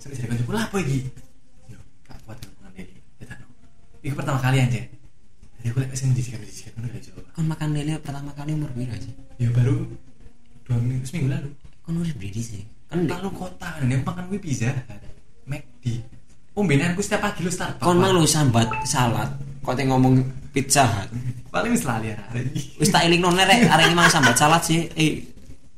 Sampai 0.09 0.35
jadi 0.35 0.43
kanca 0.43 0.53
lah 0.53 0.65
apa 0.65 0.77
iki? 0.79 0.99
Yo, 1.67 1.79
gak 2.03 2.19
kuat 2.25 2.39
ngambil 2.63 2.87
ya 3.19 3.25
tak 3.25 3.37
no. 3.39 3.47
Iku 4.01 4.15
pertama 4.15 4.39
kali 4.39 4.59
aja. 4.59 4.81
Jadi 5.59 5.67
aku 5.67 5.79
lek 5.79 5.91
sing 5.93 6.09
menjijikan 6.11 6.39
menjijikan 6.39 6.71
ngono 6.75 6.87
gak 6.89 7.03
coba. 7.05 7.21
kan 7.31 7.45
makan 7.47 7.69
lele 7.71 7.93
pertama 7.99 8.31
kali 8.33 8.51
umur 8.53 8.71
berapa 8.73 8.97
sih 8.97 9.13
Ya 9.37 9.49
baru 9.49 9.75
dua 10.65 10.77
minggu 10.77 11.05
seminggu 11.05 11.29
lalu. 11.29 11.51
kan 11.81 11.93
udah 11.95 12.15
berdiri 12.15 12.43
sih 12.43 12.63
kan 12.87 12.99
Lalu 13.05 13.29
kota 13.33 13.69
dan 13.79 13.89
aku 13.89 14.05
makan 14.05 14.25
wih 14.29 14.41
pizza. 14.41 14.71
McD. 15.45 15.85
Oh, 16.53 16.63
beneran 16.63 16.93
aku 16.93 17.01
setiap 17.01 17.23
pagi 17.23 17.41
lu 17.41 17.49
Starbucks. 17.49 17.81
kon 17.81 17.97
mang 17.97 18.13
lu 18.13 18.25
sambat 18.25 18.67
salad 18.85 19.31
kok 19.61 19.73
te 19.73 19.83
ngomong 19.83 20.19
pizza 20.51 20.83
hut 20.85 21.09
paling 21.49 21.71
wis 21.71 21.85
lali 21.85 22.11
hari 22.13 22.45
ini. 22.45 22.61
wis 22.77 22.89
tak 22.89 23.05
eling 23.05 23.21
none 23.21 23.39
rek 23.39 23.65
arek 23.65 23.87
iki 23.87 23.95
mang 23.95 24.09
sambat 24.09 24.35
salad 24.35 24.61
sih 24.61 24.85
eh 24.93 25.23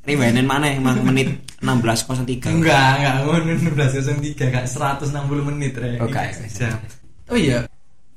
riwenen 0.01 0.45
mana 0.45 0.73
emang 0.73 1.01
menit 1.05 1.29
16.03 1.61 2.49
Enggak, 2.49 2.89
enggak 2.97 3.13
ngono 3.21 3.37
16.03 3.69 4.49
kak 4.49 4.65
160 4.65 5.49
menit 5.53 5.73
re. 5.77 6.01
Oke. 6.01 6.17
Jam. 6.49 6.77
Oh 7.29 7.37
iya, 7.37 7.63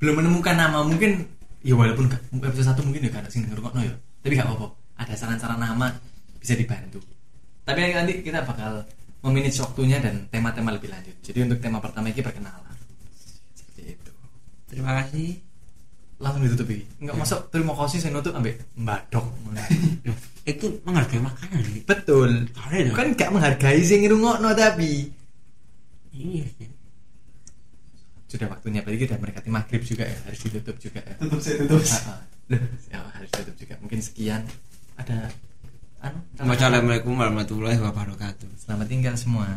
belum 0.01 0.19
menemukan 0.19 0.57
nama 0.57 0.81
mungkin 0.81 1.23
ya 1.61 1.77
walaupun 1.77 2.09
gak- 2.09 2.25
episode 2.41 2.73
satu 2.73 2.81
mungkin 2.81 3.05
ya 3.05 3.11
karena 3.13 3.29
sing 3.29 3.45
ngrungokno 3.45 3.85
ya. 3.85 3.93
Tapi 4.21 4.33
gak 4.33 4.49
apa-apa. 4.49 4.67
Ada 4.97 5.13
saran-saran 5.13 5.61
nama 5.61 5.93
bisa 6.41 6.57
dibantu. 6.57 6.99
Tapi 7.61 7.79
nanti 7.93 8.21
kita 8.21 8.41
bakal 8.41 8.81
memanage 9.21 9.57
waktunya 9.57 9.97
dan 10.01 10.25
tema-tema 10.29 10.73
lebih 10.73 10.89
lanjut. 10.89 11.13
Jadi 11.21 11.37
untuk 11.45 11.57
tema 11.57 11.77
pertama 11.77 12.09
ini 12.09 12.21
perkenalan. 12.21 12.75
Seperti 13.53 13.81
itu. 13.93 14.11
terima 14.65 14.91
kasih 15.01 15.37
Langsung 16.15 16.41
ditutup 16.47 16.67
ini. 16.71 16.85
Enggak 17.03 17.15
masuk 17.19 17.39
terima 17.51 17.73
kasih 17.75 17.97
saya 17.99 18.11
nutup 18.15 18.33
ambek 18.35 18.59
mbadok. 18.79 19.25
itu 20.45 20.77
menghargai 20.85 21.17
makanan 21.25 21.61
nih 21.73 21.83
Betul. 21.89 22.45
Dong. 22.53 22.93
Kan 22.93 23.07
gak 23.17 23.33
menghargai 23.33 23.81
sing 23.81 24.05
ngrungokno 24.05 24.53
tapi 24.53 25.09
iya 26.15 26.45
sudah 28.29 28.47
waktunya 28.51 28.83
apalagi 28.83 29.07
kita 29.07 29.15
mendekati 29.15 29.49
maghrib 29.49 29.81
juga 29.85 30.03
ya 30.05 30.17
harus 30.27 30.39
ditutup 30.43 30.75
juga 30.81 30.99
ya 31.01 31.15
Tutup 31.17 31.39
saya 31.39 31.55
tutup. 31.63 31.81
Ah, 31.87 32.19
ah. 32.19 32.21
Ya 32.91 32.99
harus 33.15 33.29
ditutup 33.31 33.55
juga 33.57 33.73
mungkin 33.79 33.99
sekian 34.03 34.41
ada 34.99 35.31
anu 36.03 36.19
Assalamualaikum 36.37 37.15
warahmatullahi 37.15 37.79
wabarakatuh 37.79 38.49
selamat 38.59 38.87
tinggal 38.91 39.15
semua 39.15 39.47